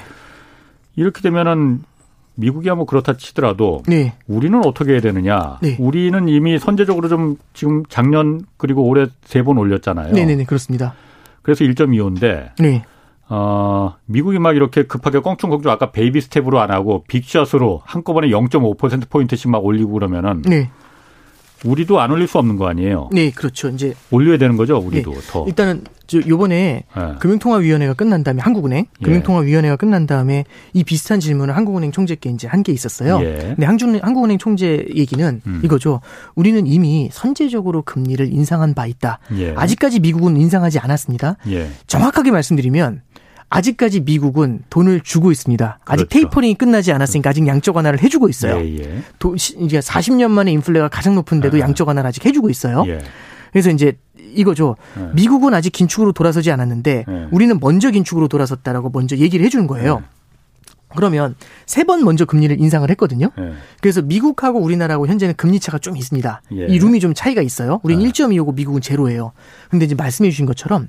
[0.97, 1.83] 이렇게 되면은
[2.41, 4.15] 미국이야 뭐 그렇다 치더라도 네.
[4.27, 5.59] 우리는 어떻게 해야 되느냐?
[5.63, 5.77] 네.
[5.79, 10.13] 우리는 이미 선제적으로 좀 지금 작년 그리고 올해 세 번 올렸잖아요.
[10.15, 10.95] 네, 네, 네, 그렇습니다.
[11.43, 12.83] 그래서 1.25인데 네.
[13.29, 19.09] 어, 미국이 막 이렇게 급하게 껑충껑충 아까 baby step으로 안 하고 big shot으로 한꺼번에 0.5%
[19.09, 20.69] 포인트씩 막 올리고 그러면은 네.
[21.65, 23.11] 우리도 안 올릴 수 없는 거 아니에요?
[23.13, 23.69] 네, 그렇죠.
[23.69, 25.21] 이제 올려야 되는 거죠, 우리도 네.
[25.29, 25.45] 더.
[25.47, 27.03] 일단은 저 요번에 네.
[27.21, 29.05] 금융통화위원회가 끝난 다음에 한국은행 예.
[29.05, 33.21] 금융통화위원회가 끝난 다음에 이 비슷한 질문을 한국은행 총재께 이제 한 게 있었어요.
[33.23, 33.35] 예.
[33.55, 35.61] 근데 한중 한국은행 총재 얘기는 음.
[35.65, 36.01] 이거죠.
[36.35, 39.19] 우리는 이미 선제적으로 금리를 인상한 바 있다.
[39.39, 39.55] 예.
[39.57, 41.37] 아직까지 미국은 인상하지 않았습니다.
[41.49, 41.71] 예.
[41.87, 43.03] 정확하게 말씀드리면
[43.51, 45.79] 아직까지 미국은 돈을 주고 있습니다.
[45.85, 46.09] 아직 그렇죠.
[46.09, 48.57] 테이퍼링이 끝나지 않았으니까 아직 양적 완화를 해주고 있어요.
[48.61, 49.03] 예, 예.
[49.19, 51.61] 도, 이제 40년 만에 인플레가 가장 높은데도 예.
[51.63, 52.85] 양적 완화를 아직 해주고 있어요.
[52.87, 53.01] 예.
[53.53, 54.77] 그래서 이제 이거죠.
[54.99, 55.11] 예.
[55.15, 57.29] 미국은 아직 긴축으로 돌아서지 않았는데 예.
[57.33, 60.05] 우리는 먼저 긴축으로 돌아섰다라고 먼저 얘기를 해주는 거예요.
[60.95, 61.35] 그러면
[61.67, 63.31] 세 번 먼저 금리를 인상을 했거든요.
[63.39, 63.53] 예.
[63.81, 66.43] 그래서 미국하고 우리나라하고 현재는 금리 차가 좀 있습니다.
[66.53, 66.67] 예.
[66.67, 67.81] 이 룸이 좀 차이가 있어요.
[67.83, 68.09] 우리는 예.
[68.11, 69.33] 1.25고 미국은 제로예요.
[69.71, 70.89] 근데 이제 말씀해 주신 것처럼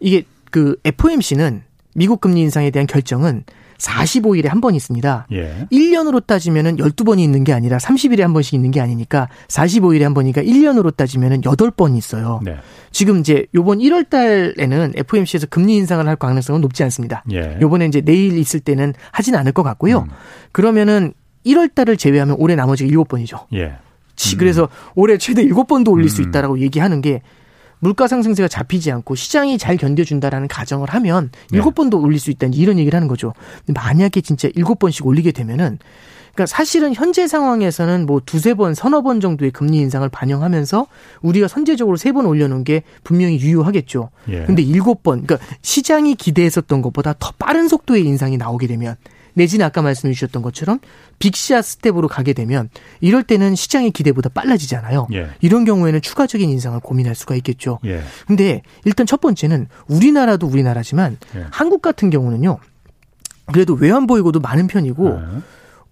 [0.00, 1.62] 이게 그 FOMC는
[1.94, 3.44] 미국 금리 인상에 대한 결정은
[3.78, 5.26] 45일에 한 번 있습니다.
[5.32, 5.66] 예.
[5.70, 10.42] 1년으로 따지면은 12번이 있는 게 아니라 30일에 한 번씩 있는 게 아니니까 45일에 한 번이니까
[10.42, 12.40] 1년으로 따지면은 8번 있어요.
[12.44, 12.56] 네.
[12.92, 17.24] 지금 이제 요번 1월 달에는 FOMC에서 금리 인상을 할 가능성은 높지 않습니다.
[17.32, 17.58] 예.
[17.60, 20.00] 요번에 이제 내일 있을 때는 하진 않을 것 같고요.
[20.08, 20.08] 음.
[20.52, 21.12] 그러면은
[21.44, 23.46] 1월 달을 제외하면 올해 나머지가 7번이죠.
[23.54, 23.64] 예.
[23.64, 24.38] 음.
[24.38, 26.08] 그래서 올해 최대 7번도 올릴 음.
[26.08, 27.22] 수 있다라고 얘기하는 게
[27.84, 31.58] 물가 상승세가 잡히지 않고 시장이 잘 견뎌준다라는 가정을 하면 네.
[31.58, 33.34] 일곱 번도 올릴 수 있다는 이런 얘기를 하는 거죠.
[33.66, 35.78] 만약에 진짜 일곱 번씩 올리게 되면은
[36.32, 40.86] 그러니까 사실은 현재 상황에서는 뭐 두세 번, 서너 번 정도의 금리 인상을 반영하면서
[41.20, 44.08] 우리가 선제적으로 세 번 올려놓은 게 분명히 유효하겠죠.
[44.30, 44.44] 예.
[44.44, 48.96] 근데 일곱 번, 그러니까 시장이 기대했었던 것보다 더 빠른 속도의 인상이 나오게 되면
[49.34, 50.78] 내지는 아까 말씀해 주셨던 것처럼
[51.18, 52.70] big shot step으로 가게 되면
[53.00, 55.08] 이럴 때는 시장의 기대보다 빨라지잖아요.
[55.12, 55.28] 예.
[55.40, 57.78] 이런 경우에는 추가적인 인상을 고민할 수가 있겠죠.
[57.84, 58.02] 예.
[58.26, 61.46] 근데 일단 첫 번째는 우리나라도 우리나라지만 예.
[61.50, 62.58] 한국 같은 경우는요.
[63.52, 65.42] 그래도 외환 보유고도 많은 편이고 예.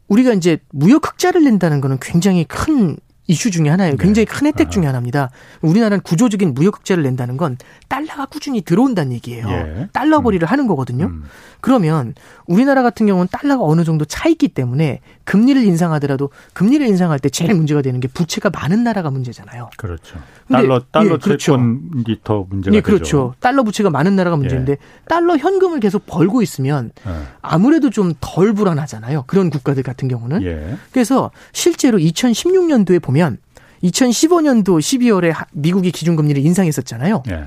[0.09, 2.97] 우리가 이제 무역 흑자를 낸다는 거는 굉장히 큰
[3.29, 3.97] 이슈 중에 하나예요.
[3.97, 4.05] 네.
[4.05, 5.31] 굉장히 큰 혜택 중에 하나입니다.
[5.61, 7.57] 우리나라는 구조적인 무역 흑자를 낸다는 건
[7.89, 9.49] 달러가 꾸준히 들어온다는 얘기예요.
[9.49, 9.89] 예.
[9.93, 10.51] 달러 벌이를 음.
[10.51, 11.07] 하는 거거든요.
[11.07, 11.25] 음.
[11.61, 12.15] 그러면
[12.53, 17.55] 우리나라 같은 경우는 달러가 어느 정도 차 있기 때문에 금리를 인상하더라도 금리를 인상할 때 제일
[17.55, 19.71] 문제가 되는 게 부채가 많은 나라가 문제잖아요.
[19.79, 20.19] 그렇죠.
[20.51, 21.53] 달러 달러 예, 그렇죠.
[21.53, 23.05] 채권이 더 문제가 예, 그렇죠.
[23.05, 23.35] 되죠.
[23.41, 24.77] 달러 부채가 많은 나라가 문제인데 예.
[25.09, 27.11] 달러 현금을 계속 벌고 있으면 예.
[27.41, 29.25] 아무래도 좀 덜 불안하잖아요.
[29.27, 30.43] 그런 국가들 같은 경우는.
[30.43, 30.77] 예.
[30.93, 33.39] 그래서 실제로 2016년도에 보면
[33.83, 37.23] 2015년도 12월에 미국이 기준금리를 인상했었잖아요.
[37.31, 37.45] 예.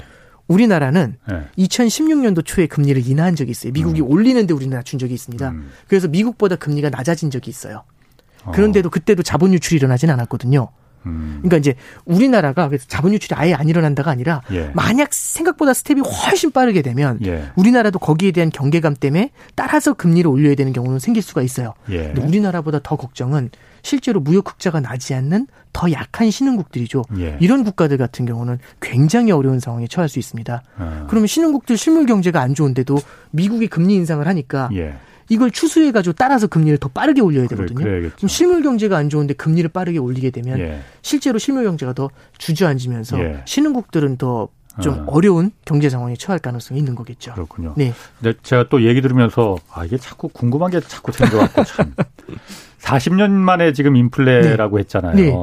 [0.48, 1.42] 우리나라는 네.
[1.58, 3.74] 2016년도 초에 금리를 인하한 적이 있어요.
[3.74, 4.10] 미국이 음.
[4.10, 5.50] 올리는데 우리는 낮춘 적이 있습니다.
[5.50, 5.72] 음.
[5.88, 7.84] 그래서 미국보다 금리가 낮아진 적이 있어요.
[8.44, 8.52] 어.
[8.52, 10.70] 그런데도 그때도 자본 유출이 일어나진 않았거든요.
[11.06, 11.40] 음.
[11.42, 11.76] 그러니까 이제
[12.06, 14.72] 우리나라가 그래서 자본 유출이 아예 안 일어난다가 아니라 예.
[14.74, 17.46] 만약 생각보다 스텝이 훨씬 빠르게 되면 예.
[17.56, 21.74] 우리나라도 거기에 대한 경계감 때문에 따라서 금리를 올려야 되는 경우는 생길 수가 있어요.
[21.90, 22.06] 예.
[22.14, 23.50] 근데 우리나라보다 더 걱정은
[23.82, 27.04] 실제로 무역 흑자가 나지 않는 더 약한 신흥국들이죠.
[27.20, 27.38] 예.
[27.40, 30.64] 이런 국가들 같은 경우는 굉장히 어려운 상황에 처할 수 있습니다.
[30.78, 31.06] 아.
[31.08, 32.98] 그러면 신흥국들 실물 경제가 안 좋은데도
[33.32, 34.96] 미국이 금리 인상을 하니까 예.
[35.30, 37.84] 이걸 추수해 가지고 따라서 금리를 더 빠르게 올려야 되거든요.
[37.84, 40.82] 그래, 그럼 실물 경제가 안 좋은데 금리를 빠르게 올리게 되면 예.
[41.02, 43.42] 실제로 실물 경제가 더 주저앉으면서 예.
[43.46, 45.04] 신흥국들은 더좀 아.
[45.08, 47.34] 어려운 경제 상황에 처할 가능성이 있는 거겠죠.
[47.34, 47.74] 그렇군요.
[47.76, 47.94] 네.
[48.22, 51.94] 근데 제가 또 얘기 들으면서 아 이게 자꾸 궁금한 게 자꾸 생겨갖고 참
[52.82, 54.82] 40년 만에 지금 인플레라고 네.
[54.82, 55.16] 했잖아요.
[55.16, 55.34] 네.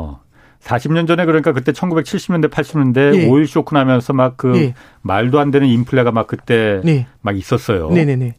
[0.62, 3.28] 40년 전에 그러니까 그때 1970년대 80년대 네.
[3.28, 4.74] 오일 쇼크 나면서 막그 네.
[5.00, 7.08] 말도 안 되는 인플레가 막 그때 네.
[7.20, 7.90] 막 있었어요.
[7.90, 8.36] 네네네.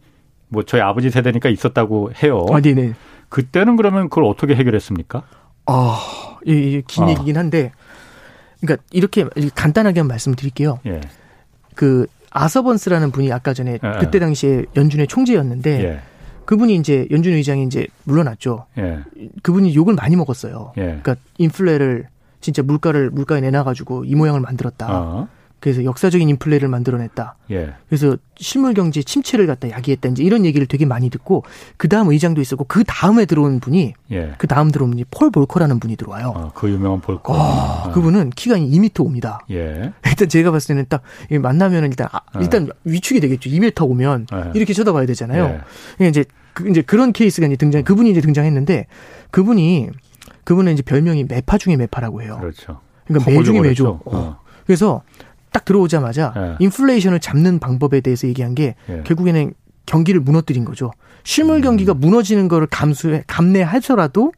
[0.53, 2.45] 뭐 저희 아버지 세대니까 있었다고 해요.
[2.51, 2.93] 아, 네네.
[3.27, 5.23] 그때는 그러면 그걸 어떻게 해결했습니까?
[5.65, 5.99] 아,
[6.45, 7.09] 예, 긴 아.
[7.09, 7.71] 얘기긴 한데,
[8.61, 9.25] 그러니까 이렇게
[9.55, 10.79] 간단하게 한 말씀 드릴게요.
[10.85, 11.01] 예.
[11.73, 13.99] 그 아서번스라는 분이 아까 전에 예.
[13.99, 15.99] 그때 당시에 연준의 총재였는데, 예.
[16.45, 18.67] 그분이 이제 연준 의장이 이제 물러났죠.
[18.77, 18.99] 예.
[19.41, 20.73] 그분이 욕을 많이 먹었어요.
[20.77, 20.81] 예.
[20.81, 22.07] 그러니까 인플레를
[22.41, 24.87] 진짜 물가를 물가에 내놔가지고 이 모양을 만들었다.
[24.91, 25.27] 어.
[25.63, 27.37] 그래서 역사적인 인플레를 만들어냈다.
[27.51, 27.73] 예.
[27.87, 30.09] 그래서 실물 경제 침체를 갖다 야기했다.
[30.09, 31.45] 이제 이런 얘기를 되게 많이 듣고
[31.77, 34.33] 그 다음 의장도 있었고 그 다음에 들어온 분이 예.
[34.37, 36.33] 그 다음 들어온 분이 폴 볼커라는 분이 들어와요.
[36.35, 37.33] 어, 그 유명한 볼거.
[37.33, 37.91] 아, 어.
[37.93, 39.39] 그분은 키가 2m 5입니다.
[39.51, 39.93] 예.
[40.05, 41.01] 일단 제가 봤을 때는 딱
[41.31, 43.49] 만나면은 일단 아, 일단 위축이 되겠죠.
[43.49, 44.51] 2m 오면 네.
[44.55, 45.43] 이렇게 쳐다봐야 되잖아요.
[45.45, 45.61] 예.
[45.95, 48.87] 그러니까 이제 그 이제 그런 케이스가 이제 등장 그분이 이제 등장했는데
[49.31, 49.91] 그분이
[50.43, 52.37] 그분은 이제 별명이 매파 중에 매파라고 해요.
[52.41, 52.81] 그렇죠.
[53.07, 53.99] 그러니까 매 중에 매죠.
[53.99, 54.01] 커버려버렸죠.
[54.07, 54.43] 어.
[54.65, 55.03] 그래서
[55.53, 56.55] 딱 들어오자마자 예.
[56.59, 59.03] 인플레이션을 잡는 방법에 대해서 얘기한 게 예.
[59.05, 59.53] 결국에는
[59.85, 60.91] 경기를 무너뜨린 거죠.
[61.23, 61.61] 실물 음.
[61.61, 64.33] 경기가 무너지는 거를 감수해 감내하더라도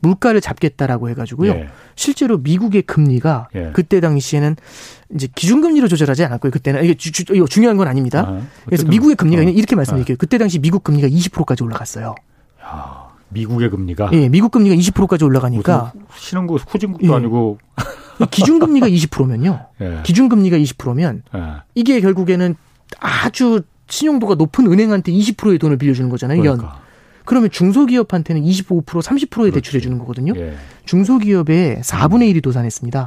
[0.00, 1.52] 물가를 잡겠다라고 해가지고요.
[1.52, 1.68] 예.
[1.94, 3.70] 실제로 미국의 금리가 예.
[3.72, 4.56] 그때 당시에는
[5.14, 6.50] 이제 기준금리로 조절하지 않았고요.
[6.50, 8.26] 그때는 이게 주, 주, 이거 중요한 건 아닙니다.
[8.28, 9.44] 아, 그래서 미국의 금리가 어.
[9.44, 10.16] 이렇게 말씀드릴게요.
[10.18, 12.14] 그때 당시 미국 금리가 20%까지 올라갔어요.
[12.62, 17.16] 야, 미국의 금리가 예, 미국 금리가 20%까지 올라가니까 신흥국 후진국도 예.
[17.16, 17.58] 아니고
[18.30, 19.66] 기준금리가 20%면요.
[19.80, 20.00] 예.
[20.04, 21.40] 기준금리가 20%면 예.
[21.74, 22.54] 이게 결국에는
[22.98, 26.38] 아주 신용도가 높은 은행한테 20%의 돈을 빌려주는 거잖아요.
[26.44, 26.56] 연.
[26.58, 26.80] 그러니까.
[27.24, 29.52] 그러면 중소기업한테는 25% 30%의 그렇지.
[29.52, 30.32] 대출해 주는 거거든요.
[30.36, 30.54] 예.
[30.86, 33.06] 중소기업의 4분의 1이 도산했습니다.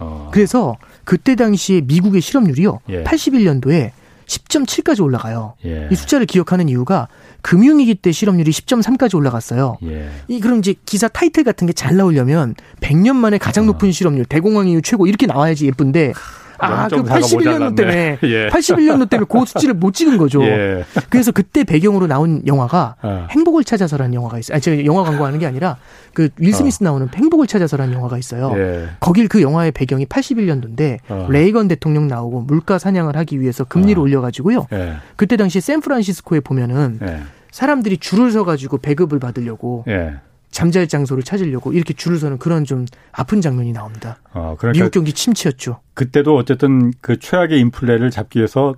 [0.00, 0.30] 어.
[0.32, 2.80] 그래서 그때 당시에 미국의 실업률이요.
[2.88, 3.04] 예.
[3.04, 3.90] 81년도에
[4.26, 5.54] 10.7까지 올라가요.
[5.64, 5.88] 예.
[5.90, 7.08] 이 숫자를 기억하는 이유가
[7.42, 9.78] 금융위기 때 실업률이 10.3까지 올라갔어요.
[9.84, 10.10] 예.
[10.28, 13.66] 이 그럼 이제 기사 타이틀 같은 게 잘 나오려면 100년 만에 가장 어.
[13.68, 16.12] 높은 실업률, 대공황 이후 최고 이렇게 나와야지 예쁜데
[16.58, 17.74] 아, 그0.4가 81년도 모자랐네.
[17.74, 18.48] 때문에 예.
[18.48, 20.42] 81년도 때문에 그 수치를 못 찍은 거죠.
[20.44, 20.84] 예.
[21.08, 23.26] 그래서 그때 배경으로 나온 영화가 어.
[23.30, 24.54] 행복을 찾아서라는 영화가 있어요.
[24.54, 25.76] 아니, 제가 영화 광고하는 게 아니라
[26.14, 28.52] 그윌 스미스 나오는 행복을 찾아서라는 영화가 있어요.
[28.56, 28.88] 예.
[29.00, 31.28] 거길 그 영화의 배경이 81년도인데 어.
[31.30, 34.02] 레이건 대통령 나오고 물가 사냥을 하기 위해서 금리를 어.
[34.02, 34.66] 올려가지고요.
[34.72, 34.94] 예.
[35.16, 37.20] 그때 당시 샌프란시스코에 보면은 예.
[37.50, 40.14] 사람들이 줄을 서가지고 배급을 받으려고 예.
[40.50, 44.18] 잠잘 장소를 찾으려고 이렇게 줄을 서는 그런 좀 아픈 장면이 나옵니다.
[44.32, 45.80] 어, 그러니까 미국 경기 침체였죠.
[45.94, 48.74] 그때도 어쨌든 그 최악의 인플레를 잡기 위해서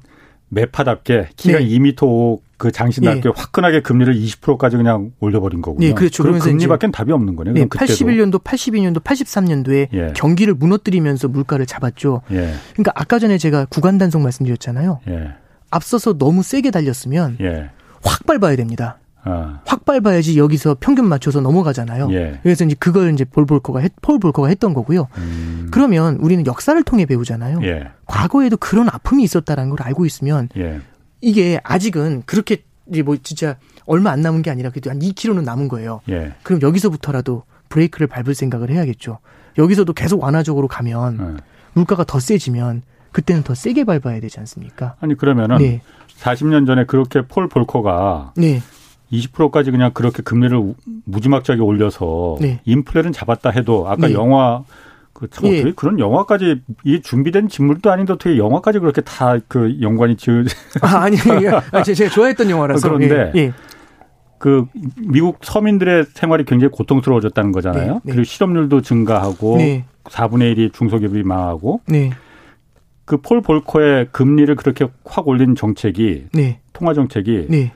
[0.48, 1.66] 매파답게 키가 네.
[1.66, 5.86] 2m 5, 그 장신답게 화끈하게 금리를 20%까지 그냥 올려버린 거군요.
[5.86, 6.22] 네, 그렇죠.
[6.22, 7.54] 그럼 그러면서 금리밖엔 답이 없는 거네요.
[7.54, 7.94] 네, 그럼 그때도.
[7.94, 10.12] 81년도, 82년도, 83년도에 예.
[10.14, 12.22] 경기를 무너뜨리면서 물가를 잡았죠.
[12.32, 12.52] 예.
[12.72, 15.00] 그러니까 아까 전에 제가 구간 단속 말씀드렸잖아요.
[15.08, 15.30] 예.
[15.70, 17.70] 앞서서 너무 세게 달렸으면 예.
[18.02, 18.98] 확 밟아야 됩니다.
[19.24, 19.60] 아.
[19.64, 22.12] 확 밟아야지 여기서 평균 맞춰서 넘어가잖아요.
[22.12, 22.40] 예.
[22.42, 25.08] 그래서 이제 그걸 이제 볼 볼커가 했, 폴 볼커가 했던 거고요.
[25.18, 25.68] 음.
[25.70, 27.60] 그러면 우리는 역사를 통해 배우잖아요.
[27.62, 27.90] 예.
[28.06, 30.80] 과거에도 그런 아픔이 있었다라는 걸 알고 있으면 예.
[31.20, 32.62] 이게 아직은 그렇게
[33.04, 33.56] 뭐 진짜
[33.86, 36.00] 얼마 안 남은 게 아니라 그래도 한 2km는 남은 거예요.
[36.08, 36.32] 예.
[36.42, 39.18] 그럼 여기서부터라도 브레이크를 밟을 생각을 해야겠죠.
[39.58, 41.36] 여기서도 계속 완화적으로 가면 어.
[41.72, 44.96] 물가가 더 세지면 그때는 더 세게 밟아야 되지 않습니까?
[45.00, 45.82] 아니 그러면은 네.
[46.18, 48.60] 40년 전에 그렇게 폴 볼커가 네.
[49.12, 52.60] 20%까지 그냥 그렇게 금리를 우- 무지막지하게 올려서 네.
[52.64, 54.14] 인플레는 잡았다 해도 아까 네.
[54.14, 54.62] 영화
[55.12, 55.58] 그참 예.
[55.58, 60.42] 어떻게 그런 영화까지 이 준비된 직물도 아닌데 어떻게 영화까지 그렇게 다 그 연관이 지어
[60.80, 61.16] 아, 아니,
[61.72, 62.88] 아니, 제가 좋아했던 영화라서.
[62.88, 63.52] 그런데 예, 예.
[64.38, 64.64] 그
[64.96, 67.94] 미국 서민들의 생활이 굉장히 고통스러워졌다는 거잖아요.
[67.94, 68.12] 네, 네.
[68.12, 69.84] 그리고 실업률도 증가하고 네.
[70.04, 72.10] 4분의 1이 중소기업이 망하고 네.
[73.04, 76.60] 그폴 볼커의 금리를 그렇게 확 올린 정책이 네.
[76.72, 77.72] 통화 정책이 네.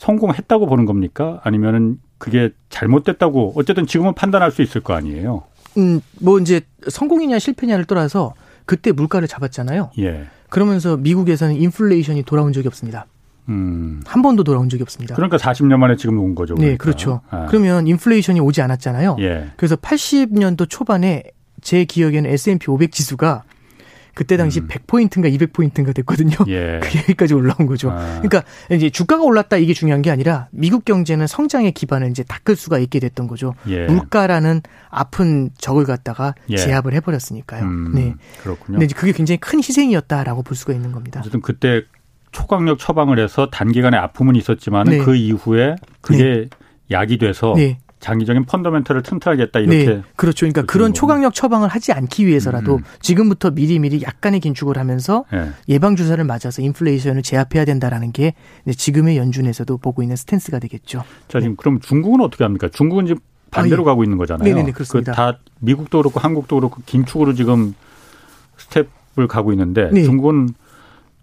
[0.00, 1.40] 성공했다고 보는 겁니까?
[1.44, 5.44] 아니면은 그게 잘못됐다고 어쨌든 지금은 판단할 수 있을 거 아니에요.
[5.76, 8.34] 음, 뭐 이제 성공이냐 실패냐를 떠나서
[8.64, 9.90] 그때 물가를 잡았잖아요.
[9.98, 10.26] 예.
[10.48, 13.06] 그러면서 미국에서는 인플레이션이 돌아온 적이 없습니다.
[13.50, 14.00] 음.
[14.06, 15.14] 한 번도 돌아온 적이 없습니다.
[15.14, 16.54] 그러니까 40년 만에 지금 온 거죠.
[16.54, 16.82] 네, 그러니까.
[16.84, 17.20] 그렇죠.
[17.28, 17.46] 아.
[17.46, 19.16] 그러면 인플레이션이 오지 않았잖아요.
[19.20, 19.50] 예.
[19.56, 21.24] 그래서 80년도 초반에
[21.60, 23.42] 제 기억에는 S&P 500 지수가
[24.20, 26.36] 그때 당시 100포인트인가 200포인트인가 됐거든요.
[26.40, 26.48] 음.
[26.48, 26.80] 예.
[26.84, 27.90] 그 여기까지 올라온 거죠.
[27.90, 28.20] 아.
[28.20, 32.78] 그러니까 이제 주가가 올랐다 이게 중요한 게 아니라 미국 경제는 성장의 기반을 이제 닦을 수가
[32.80, 33.54] 있게 됐던 거죠.
[33.66, 33.86] 예.
[33.86, 34.60] 물가라는
[34.90, 36.58] 아픈 적을 갖다가 예.
[36.58, 37.64] 제압을 해버렸으니까요.
[37.64, 38.14] 음, 네.
[38.42, 38.76] 그렇군요.
[38.76, 41.20] 근데 이제 그게 굉장히 큰 희생이었다라고 볼 수가 있는 겁니다.
[41.20, 41.84] 어쨌든 그때
[42.30, 44.98] 초강력 처방을 해서 단기간에 아픔은 있었지만 네.
[44.98, 46.50] 그 이후에 그게
[46.90, 47.78] 약이 돼서 네.
[48.00, 50.46] 장기적인 펀더멘털을 튼튼하겠다 이렇게 네, 그렇죠.
[50.46, 52.82] 그러니까 그런 초강력 처방을 하지 않기 위해서라도 음.
[53.00, 55.50] 지금부터 미리 미리 약간의 긴축을 하면서 예.
[55.68, 58.34] 예방 주사를 맞아서 인플레이션을 제압해야 된다라는 게
[58.74, 61.04] 지금의 연준에서도 보고 있는 스탠스가 되겠죠.
[61.28, 62.68] 자 지금 그럼 중국은 어떻게 합니까?
[62.68, 63.20] 중국은 지금
[63.50, 63.84] 반대로 아, 예.
[63.84, 64.48] 가고 있는 거잖아요.
[64.48, 65.12] 네네네, 그렇습니다.
[65.12, 67.74] 그 다 미국도 그렇고 한국도 그렇고 긴축으로 지금
[68.56, 70.04] 스텝을 가고 있는데 네.
[70.04, 70.48] 중국은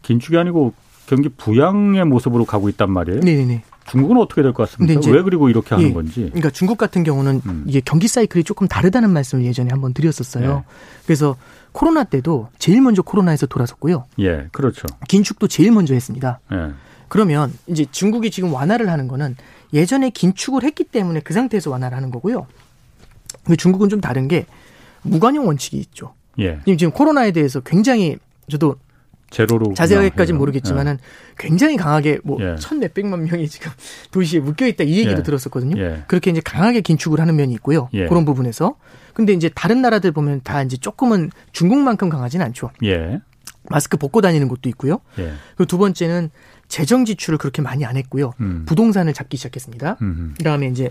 [0.04, 0.74] 긴축이 아니고
[1.08, 3.22] 경기 부양의 모습으로 가고 있단 말이에요.
[3.22, 3.64] 네네네.
[3.88, 5.00] 중국은 어떻게 될 것 같습니까?
[5.00, 5.94] 이제- 왜 그리고 이렇게 하는 예.
[5.94, 6.26] 건지.
[6.28, 7.64] 그러니까 중국 같은 경우는 음.
[7.66, 10.56] 이게 경기 사이클이 조금 다르다는 말씀을 예전에 한번 드렸었어요.
[10.58, 10.64] 네.
[11.06, 11.38] 그래서
[11.72, 14.04] 코로나 때도 제일 먼저 코로나에서 돌아섰고요.
[14.20, 14.86] 예, 그렇죠.
[15.08, 16.42] 긴축도 제일 먼저 했습니다.
[16.52, 16.72] 예.
[17.08, 19.38] 그러면 이제 중국이 지금 완화를 하는 거는
[19.74, 22.46] 예전에 긴축을 했기 때문에 그 상태에서 완화를 하는 거고요.
[23.46, 24.46] 근데 중국은 좀 다른 게
[25.04, 26.14] 무관용 원칙이 있죠.
[26.40, 26.60] 예.
[26.78, 28.18] 지금 코로나에 대해서 굉장히
[28.50, 28.76] 저도
[29.30, 31.34] 제로로 자세하게까지는 모르겠지만은 예.
[31.38, 32.88] 굉장히 강하게 뭐천 예.
[32.88, 33.72] 몇백만 명이 지금
[34.12, 35.24] 도시에 묶여 있다 이 얘기도 예.
[35.24, 35.82] 들었었거든요.
[35.82, 36.04] 예.
[36.08, 37.90] 그렇게 이제 강하게 긴축을 하는 면이 있고요.
[37.94, 38.08] 예.
[38.08, 38.76] 그런 부분에서
[39.14, 42.72] 근데 이제 다른 나라들 보면 다 이제 조금은 중국만큼 강하지는 않죠.
[42.84, 43.20] 예.
[43.70, 45.00] 마스크 벗고 다니는 곳도 있고요.
[45.16, 46.30] 그리고 두 번째는
[46.68, 48.34] 재정 지출을 그렇게 많이 안 했고요.
[48.40, 48.64] 음.
[48.66, 49.98] 부동산을 잡기 시작했습니다.
[50.02, 50.34] 음.
[50.38, 50.90] 그다음에 이제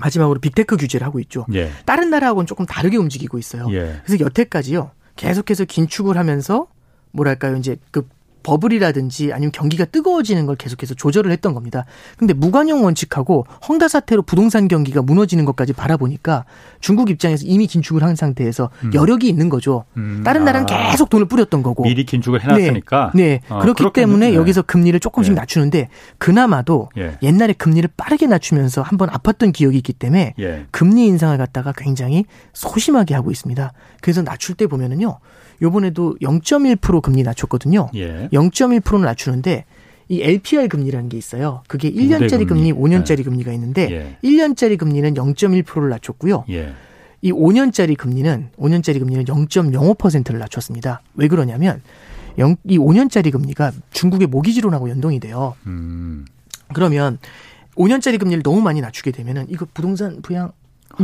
[0.00, 1.46] 마지막으로 빅테크 규제를 하고 있죠.
[1.54, 1.70] 예.
[1.84, 3.66] 다른 나라하고는 조금 다르게 움직이고 있어요.
[3.72, 4.00] 예.
[4.04, 4.90] 그래서 여태까지요.
[5.16, 6.68] 계속해서 긴축을 하면서
[7.12, 8.06] 뭐랄까요 이제 그
[8.48, 11.84] 버블이라든지 아니면 경기가 뜨거워지는 걸 계속해서 조절을 했던 겁니다.
[12.16, 16.44] 근데 무관용 원칙하고 헝다 사태로 부동산 경기가 무너지는 것까지 바라보니까
[16.80, 18.90] 중국 입장에서 이미 긴축을 한 상태에서 음.
[18.94, 19.84] 여력이 있는 거죠.
[19.96, 20.22] 음.
[20.24, 20.90] 다른 나라는 아.
[20.90, 21.82] 계속 돈을 뿌렸던 거고.
[21.82, 23.12] 미리 긴축을 해놨으니까.
[23.14, 23.22] 네.
[23.22, 23.40] 네.
[23.48, 24.06] 어, 그렇기 그렇겠네.
[24.06, 24.36] 때문에 네.
[24.36, 25.40] 여기서 금리를 조금씩 네.
[25.40, 27.18] 낮추는데 그나마도 예.
[27.22, 30.66] 옛날에 금리를 빠르게 낮추면서 한번 아팠던 기억이 있기 때문에 예.
[30.70, 33.72] 금리 인상을 갖다가 굉장히 소심하게 하고 있습니다.
[34.00, 35.18] 그래서 낮출 때 보면은요.
[35.62, 37.90] 요번에도 0.1% 금리 낮췄거든요.
[37.94, 38.28] 예.
[38.32, 39.64] 0.1%는 낮추는데
[40.08, 41.62] 이 LPR 금리라는 게 있어요.
[41.68, 43.22] 그게 1년짜리 금리, 5년짜리 예.
[43.24, 44.16] 금리가 있는데 예.
[44.28, 46.44] 1년짜리 금리는 0.1%를 낮췄고요.
[46.50, 46.72] 예.
[47.20, 51.02] 이 5년짜리 금리는 5년짜리 금리는 0.05%를 낮췄습니다.
[51.14, 51.82] 왜 그러냐면
[52.38, 55.56] 0, 이 5년짜리 금리가 중국의 모기지론하고 연동이 돼요.
[55.66, 56.24] 음.
[56.72, 57.18] 그러면
[57.74, 60.52] 5년짜리 금리를 너무 많이 낮추게 되면은 이거 부동산 부양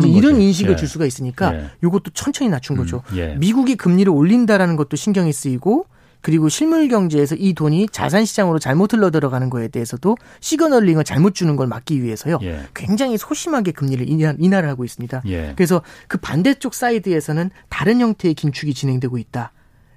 [0.05, 0.77] 이런 인식을 예.
[0.77, 1.71] 줄 수가 있으니까 예.
[1.83, 3.03] 요것도 천천히 낮춘 거죠.
[3.13, 3.35] 음, 예.
[3.37, 5.87] 미국이 금리를 올린다라는 것도 신경이 쓰이고
[6.25, 11.55] 그리고 실물 경제에서 이 돈이 자산 시장으로 잘못 흘러 들어가는 거에 대해서도 signaling을 잘못 주는
[11.55, 12.39] 걸 막기 위해서요.
[12.43, 12.61] 예.
[12.75, 15.23] 굉장히 소심하게 금리를 인하, 를 하고 있습니다.
[15.27, 15.53] 예.
[15.55, 19.53] 그래서 그 반대쪽 사이드에서는 다른 형태의 긴축이 진행되고 있다.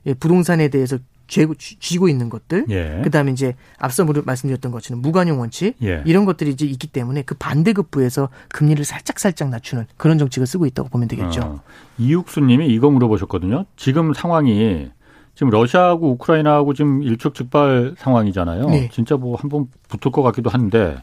[0.05, 0.97] 예, 부동산에 대해서
[1.28, 3.01] 쥐고, 쥐고 있는 것들, 예.
[3.03, 6.01] 그다음에 이제 앞서 말씀드렸던 것처럼 무관용 원칙 예.
[6.05, 10.89] 이런 것들이 이제 있기 때문에 그 반대급부에서 금리를 살짝 살짝 낮추는 그런 정책을 쓰고 있다고
[10.89, 11.41] 보면 되겠죠.
[11.41, 11.61] 어,
[11.97, 13.65] 이육수님이 이거 물어보셨거든요.
[13.75, 14.89] 지금 상황이
[15.36, 18.65] 지금 러시아하고 우크라이나하고 지금 일촉즉발 상황이잖아요.
[18.69, 18.89] 네.
[18.91, 20.97] 진짜 뭐 한 번 붙을 것 같기도 한데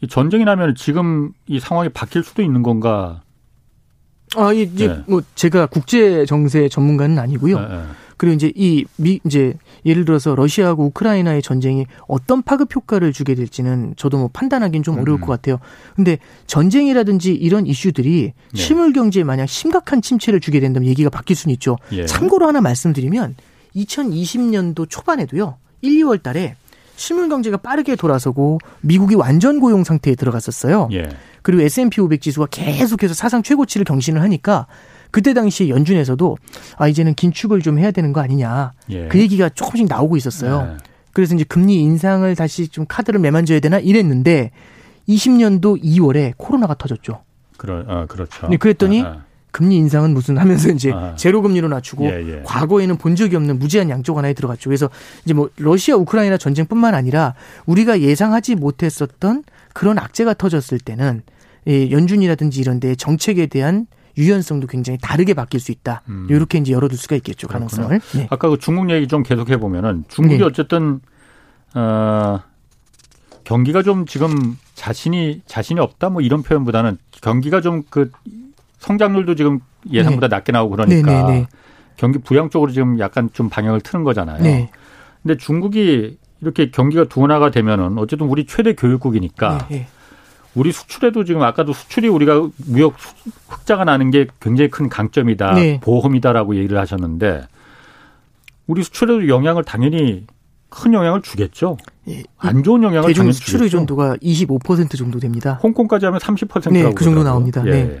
[0.00, 3.22] 이 전쟁이 나면 지금 이 상황이 바뀔 수도 있는 건가?
[4.34, 5.02] 아, 이제 네.
[5.06, 7.60] 뭐 제가 국제 정세 전문가는 아니고요.
[7.60, 7.82] 네, 네.
[8.18, 9.52] 그리고 이제 이 미 이제
[9.84, 15.18] 예를 들어서 러시아하고 우크라이나의 전쟁이 어떤 파급 효과를 주게 될지는 저도 뭐 판단하기는 좀 어려울
[15.18, 15.20] 음.
[15.20, 15.58] 것 같아요.
[15.94, 18.58] 근데 전쟁이라든지 이런 이슈들이 네.
[18.60, 21.76] 실물 경제에 만약 심각한 침체를 주게 된다면 얘기가 바뀔 수는 있죠.
[21.92, 22.06] 예.
[22.06, 23.36] 참고로 하나 말씀드리면
[23.76, 25.56] 2020년도 초반에도요.
[25.82, 26.56] 1, 2월 달에
[26.96, 30.88] 실물 경제가 빠르게 돌아서고 미국이 완전 고용 상태에 들어갔었어요.
[30.92, 31.10] 예.
[31.46, 34.66] 그리고 S&P 500 지수가 계속해서 사상 최고치를 경신을 하니까
[35.12, 36.36] 그때 당시에 연준에서도
[36.76, 39.06] 아 이제는 긴축을 좀 해야 되는 거 아니냐 예.
[39.06, 40.72] 그 얘기가 조금씩 나오고 있었어요.
[40.72, 40.76] 예.
[41.12, 44.50] 그래서 이제 금리 인상을 다시 좀 카드를 매만져야 되나 이랬는데
[45.08, 47.22] 20년도 2월에 코로나가 터졌죠.
[47.56, 48.48] 그러, 아, 그렇죠.
[48.48, 49.24] 네, 그랬더니 아, 아.
[49.52, 51.14] 금리 인상은 무슨 하면서 이제 아.
[51.14, 52.42] 제로 금리로 낮추고 예, 예.
[52.44, 54.68] 과거에는 본 적이 없는 무제한 양쪽 하나에 들어갔죠.
[54.68, 54.90] 그래서
[55.24, 57.34] 이제 뭐 러시아 우크라이나 전쟁뿐만 아니라
[57.66, 61.22] 우리가 예상하지 못했었던 그런 악재가 터졌을 때는
[61.68, 63.86] 예, 연준이라든지 이런 데 정책에 대한
[64.18, 66.02] 유연성도 굉장히 다르게 바뀔 수 있다.
[66.08, 66.26] 음.
[66.30, 68.00] 이렇게 이제 열어둘 수가 있겠죠 가능성을.
[68.14, 68.26] 네.
[68.30, 70.44] 아까 그 중국 얘기 좀 계속 해 보면은 중국이 네.
[70.44, 71.00] 어쨌든
[71.74, 72.40] 어,
[73.44, 78.10] 경기가 좀 지금 자신이 자신이 없다 뭐 이런 표현보다는 경기가 좀 그
[78.78, 79.60] 성장률도 지금
[79.90, 80.36] 예상보다 네.
[80.36, 81.46] 낮게 나오고 그러니까 네, 네, 네,
[81.96, 84.42] 경기 부양 쪽으로 지금 약간 좀 방향을 트는 거잖아요.
[84.42, 84.70] 네.
[85.22, 89.88] 근데 중국이 이렇게 경기가 둔화가 되면은 어쨌든 우리 최대 교육국이니까 네,
[90.56, 92.94] 우리 수출에도 지금 아까도 수출이 우리가 무역
[93.48, 95.54] 흑자가 나는 게 굉장히 큰 강점이다.
[95.54, 95.80] 네.
[95.80, 97.46] 보험이다라고 얘기를 하셨는데
[98.66, 100.26] 우리 수출에도 영향을 당연히
[100.70, 101.76] 큰 영향을 주겠죠.
[102.08, 105.60] 예, 안 좋은 영향을 대중 수출 의존도가 25% 정도 됩니다.
[105.62, 107.62] 홍콩까지 하면 30%라고 네, 그 정도 나옵니다.
[107.66, 107.70] 예.
[107.70, 108.00] 네.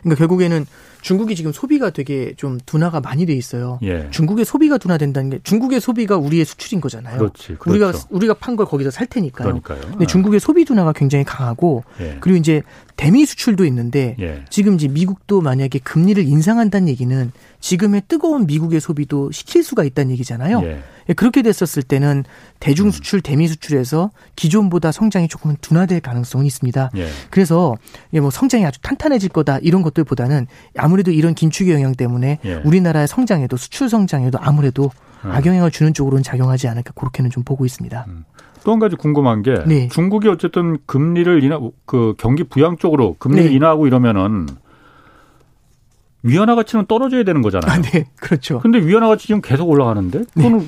[0.00, 0.66] 그러니까 결국에는
[1.06, 3.78] 중국이 지금 소비가 되게 좀 둔화가 많이 돼 있어요.
[3.82, 4.08] 예.
[4.10, 7.18] 중국의 소비가 둔화된다는 게 중국의 소비가 우리의 수출인 거잖아요.
[7.18, 7.70] 그렇지, 그렇죠.
[7.70, 9.46] 우리가 우리가 판 걸 거기서 살 테니까요.
[9.60, 9.80] 그러니까요.
[9.82, 10.06] 근데 아.
[10.06, 12.16] 중국의 소비 둔화가 굉장히 강하고 예.
[12.20, 12.62] 그리고 이제
[12.96, 14.44] 대미 수출도 있는데 예.
[14.48, 17.30] 지금 이제 미국도 만약에 금리를 인상한다는 얘기는
[17.60, 20.62] 지금의 뜨거운 미국의 소비도 시킬 수가 있다는 얘기잖아요.
[20.64, 20.82] 예.
[21.08, 22.24] 예 그렇게 됐었을 때는
[22.58, 26.90] 대중 수출, 대미 수출에서 기존보다 성장이 조금은 둔화될 가능성이 있습니다.
[26.96, 27.08] 예.
[27.30, 27.76] 그래서
[28.12, 32.54] 뭐 성장이 아주 탄탄해질 거다 이런 것들보다는 아무래도 이런 긴축의 영향 때문에 예.
[32.64, 34.90] 우리나라의 성장에도 수출 성장에도 아무래도
[35.24, 35.32] 음.
[35.32, 38.04] 악영향을 주는 쪽으로는 작용하지 않을까 그렇게는 좀 보고 있습니다.
[38.08, 38.24] 음.
[38.66, 39.86] 또 한 가지 궁금한 게 네.
[39.86, 43.54] 중국이 어쨌든 금리를 인하 그 경기 부양 쪽으로 금리를 네.
[43.54, 44.48] 인하하고 이러면은
[46.24, 47.70] 위안화 가치는 떨어져야 되는 거잖아요.
[47.70, 48.58] 아, 네, 그렇죠.
[48.58, 50.66] 근데 위안화 가치 지금 계속 올라가는데 그거는 네.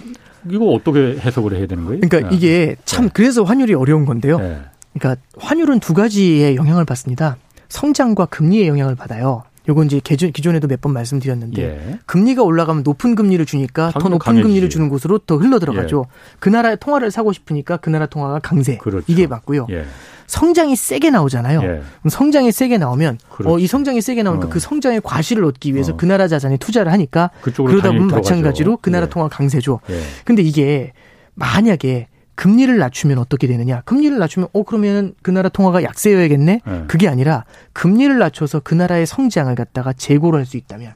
[0.48, 2.00] 이거 어떻게 해석을 해야 되는 거예요?
[2.02, 2.36] 그러니까 네.
[2.36, 3.10] 이게 참 네.
[3.12, 4.38] 그래서 환율이 어려운 건데요.
[4.38, 4.60] 네.
[4.96, 7.36] 그러니까 환율은 두 가지의 영향을 받습니다.
[7.68, 9.42] 성장과 금리의 영향을 받아요.
[9.68, 11.98] 요건 이제 기존, 기존에도 몇 번 말씀드렸는데 예.
[12.06, 14.42] 금리가 올라가면 높은 금리를 주니까 더 높은 강해지지.
[14.44, 16.06] 금리를 주는 곳으로 더 흘러 들어가죠.
[16.08, 16.36] 예.
[16.38, 18.78] 그 나라의 통화를 사고 싶으니까 그 나라 통화가 강세.
[18.78, 19.04] 그렇죠.
[19.08, 19.66] 이게 맞고요.
[19.70, 19.84] 예.
[20.28, 21.62] 성장이 세게 나오잖아요.
[21.62, 21.82] 예.
[22.08, 24.50] 성장이 세게 나오면 어, 이 성장이 세게 나오니까 어.
[24.50, 25.96] 그 성장의 과실을 얻기 위해서 어.
[25.96, 29.10] 그 나라 자산에 투자를 하니까 그러다 보면 마찬가지로 그 나라 예.
[29.10, 29.80] 통화 강세죠.
[29.90, 30.00] 예.
[30.24, 30.92] 근데 이게
[31.34, 32.08] 만약에
[32.38, 33.80] 금리를 낮추면 어떻게 되느냐?
[33.80, 36.60] 금리를 낮추면 어 그러면 그 나라 통화가 약세여야겠네?
[36.64, 36.84] 네.
[36.86, 40.92] 그게 아니라 금리를 낮춰서 그 나라의 성장을 갖다가 재고를 할 수 있다면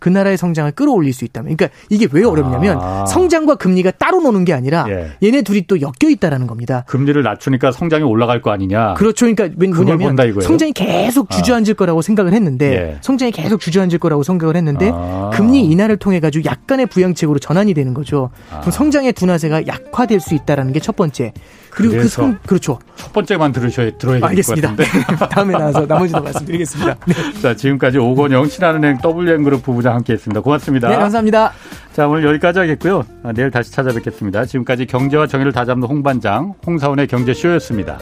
[0.00, 1.56] 그 나라의 성장을 끌어올릴 수 있다면.
[1.56, 3.06] 그러니까 이게 왜 어렵냐면 아.
[3.06, 5.10] 성장과 금리가 따로 노는 게 아니라 예.
[5.22, 6.84] 얘네 둘이 또 엮여 있다라는 겁니다.
[6.88, 8.94] 금리를 낮추니까 성장이 올라갈 거 아니냐.
[8.94, 9.26] 그렇죠.
[9.26, 11.36] 그러니까 뭐냐면 성장이 계속 아.
[11.36, 11.76] 주저앉을 아.
[11.76, 12.98] 거라고 생각을 했는데 예.
[13.00, 15.30] 성장이 계속 주저앉을 거라고 생각을 했는데 아.
[15.32, 18.30] 금리 인하를 통해 가지고 약간의 부양책으로 전환이 되는 거죠.
[18.50, 18.60] 아.
[18.60, 21.32] 그럼 성장의 둔화세가 약화될 수 있다라는 게 첫 번째.
[21.70, 22.78] 그리고 그 성, 그렇죠.
[22.96, 24.74] 첫 번째만 들으셔야 들어야 알겠습니다.
[25.30, 26.96] 다음에 나와서 나머지도 말씀드리겠습니다.
[27.06, 27.14] 네.
[27.40, 30.40] 자, 지금까지 오건영 신한은행 WM그룹 부부장 함께했습니다.
[30.40, 30.88] 고맙습니다.
[30.88, 31.52] 네, 감사합니다.
[31.92, 33.04] 자, 오늘 여기까지 하겠고요.
[33.22, 34.44] 아, 내일 다시 찾아뵙겠습니다.
[34.46, 37.98] 지금까지 경제와 정의를 다잡는 홍반장 홍사원의 경제쇼였습니다.